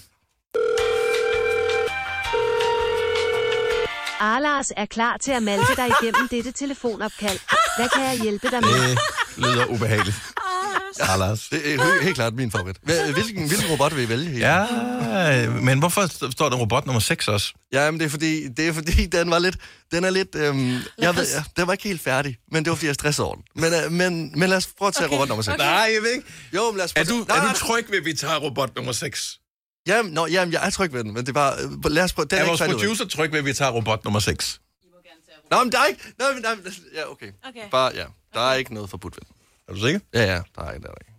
[4.20, 7.38] Arlars er klar til at malte dig igennem dette telefonopkald.
[7.78, 8.88] Hvad kan jeg hjælpe dig med?
[8.90, 8.96] Det
[9.36, 10.16] lyder ubehageligt.
[11.08, 11.48] Ja, Lars.
[11.48, 12.76] Det er helt- helt klart min favorit.
[12.82, 14.38] Hvil- Hvilken, hvilken robot vil I vælge?
[14.38, 17.52] Ja, men hvorfor står der robot nummer 6 også?
[17.72, 19.56] Ja, men det er fordi, det er fordi den var lidt,
[19.92, 22.76] den er lidt, øhm, jeg ved, ja, den var ikke helt færdig, men det var
[22.76, 23.44] fordi, jeg stressede over den.
[23.54, 25.14] Men, øh, men, men lad os prøve at tage okay.
[25.14, 25.58] robot nummer 6.
[25.58, 26.26] Nej, jeg ved ikke.
[26.54, 28.36] Jo, men lad os Er prøve du, Nej, er du tryg ved, at vi tager
[28.36, 29.38] robot nummer 6?
[29.86, 31.52] Jamen, nå, jamen, jeg er tryg ved den, men det var,
[31.84, 32.80] øh, lad os prøve, den Er er, vores færdig ud.
[32.80, 34.60] producer tryg ved, at vi tager robot nummer 6?
[35.50, 36.54] Nå, men der er ikke, nej, men, nej,
[36.94, 37.26] ja, okay.
[37.48, 37.60] Okay.
[37.70, 39.35] Bare, ja, der er ikke noget forbudt ved den.
[39.68, 40.00] Er du sikker?
[40.14, 41.12] Ja, ja, der er ikke, der er ikke.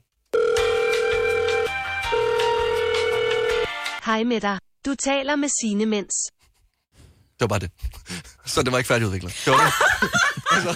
[4.05, 4.59] Hej med dig.
[4.85, 6.13] Du taler med sine mens.
[7.39, 7.71] Det var bare det.
[8.53, 9.41] Så det var ikke færdigudviklet.
[9.45, 9.73] Det var det.
[10.55, 10.71] altså,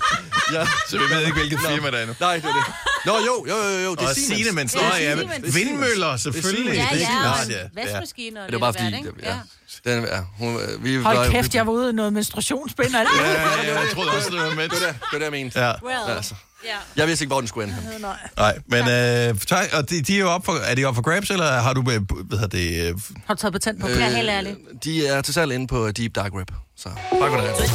[0.54, 0.66] ja.
[0.90, 2.14] Så vi ved ikke, hvilket firma der er nu.
[2.20, 2.74] Nej, det var det.
[3.06, 4.44] Nå, jo, jo, jo, jo, det er Siemens.
[4.46, 4.72] Siemens.
[4.74, 5.36] Det Nå, er ja, Siemens.
[5.36, 5.56] Det er Siemens.
[5.56, 6.74] vindmøller, Det er selvfølgelig.
[6.74, 6.92] Siemens.
[6.92, 7.58] Det er Ja, klart, ja.
[7.58, 7.68] ja.
[7.74, 9.40] Vaskemaskiner og Det var bare fordi, ja.
[9.86, 12.96] Den, ja, hun, vi Hold var- kæft, jeg var ude i noget menstruationsbind.
[12.96, 13.10] alt.
[13.20, 13.32] Ja,
[13.64, 14.70] ja, jeg troede også, det var med.
[14.70, 15.60] Det var det, det, var det jeg mente.
[15.66, 15.74] Ja.
[15.84, 16.70] Well, Altså, ja.
[16.96, 17.78] jeg vidste ikke, hvor den skulle ende.
[17.94, 18.06] hen.
[18.38, 21.02] Nej, men øh, tak, og de, de er jo op for, er de op for
[21.02, 24.10] grabs, eller har du, øh, hvad hedder det, øh, Har du taget patent på Ja,
[24.10, 24.58] helt ærligt.
[24.84, 26.52] De er til salg inde på Deep Dark Web.
[26.78, 27.72] Så tak for det.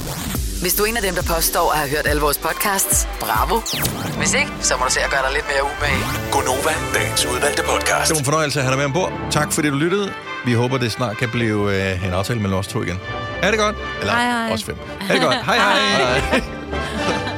[0.60, 3.60] Hvis du er en af dem, der påstår at have hørt alle vores podcasts, bravo.
[4.18, 6.02] Hvis ikke, så må du se at gøre dig lidt mere umage.
[6.32, 8.08] Gonova, dagens udvalgte podcast.
[8.08, 9.12] Det var en fornøjelse at have dig med ombord.
[9.30, 10.12] Tak fordi du lyttede.
[10.46, 12.98] Vi håber, det snart kan blive øh, en aftale mellem os to igen.
[13.42, 13.76] Er det godt?
[14.00, 14.52] Eller Hej, hej.
[14.52, 14.76] os fem.
[15.08, 15.36] Er det godt?
[15.44, 16.18] Hej hej.
[16.20, 16.40] hej.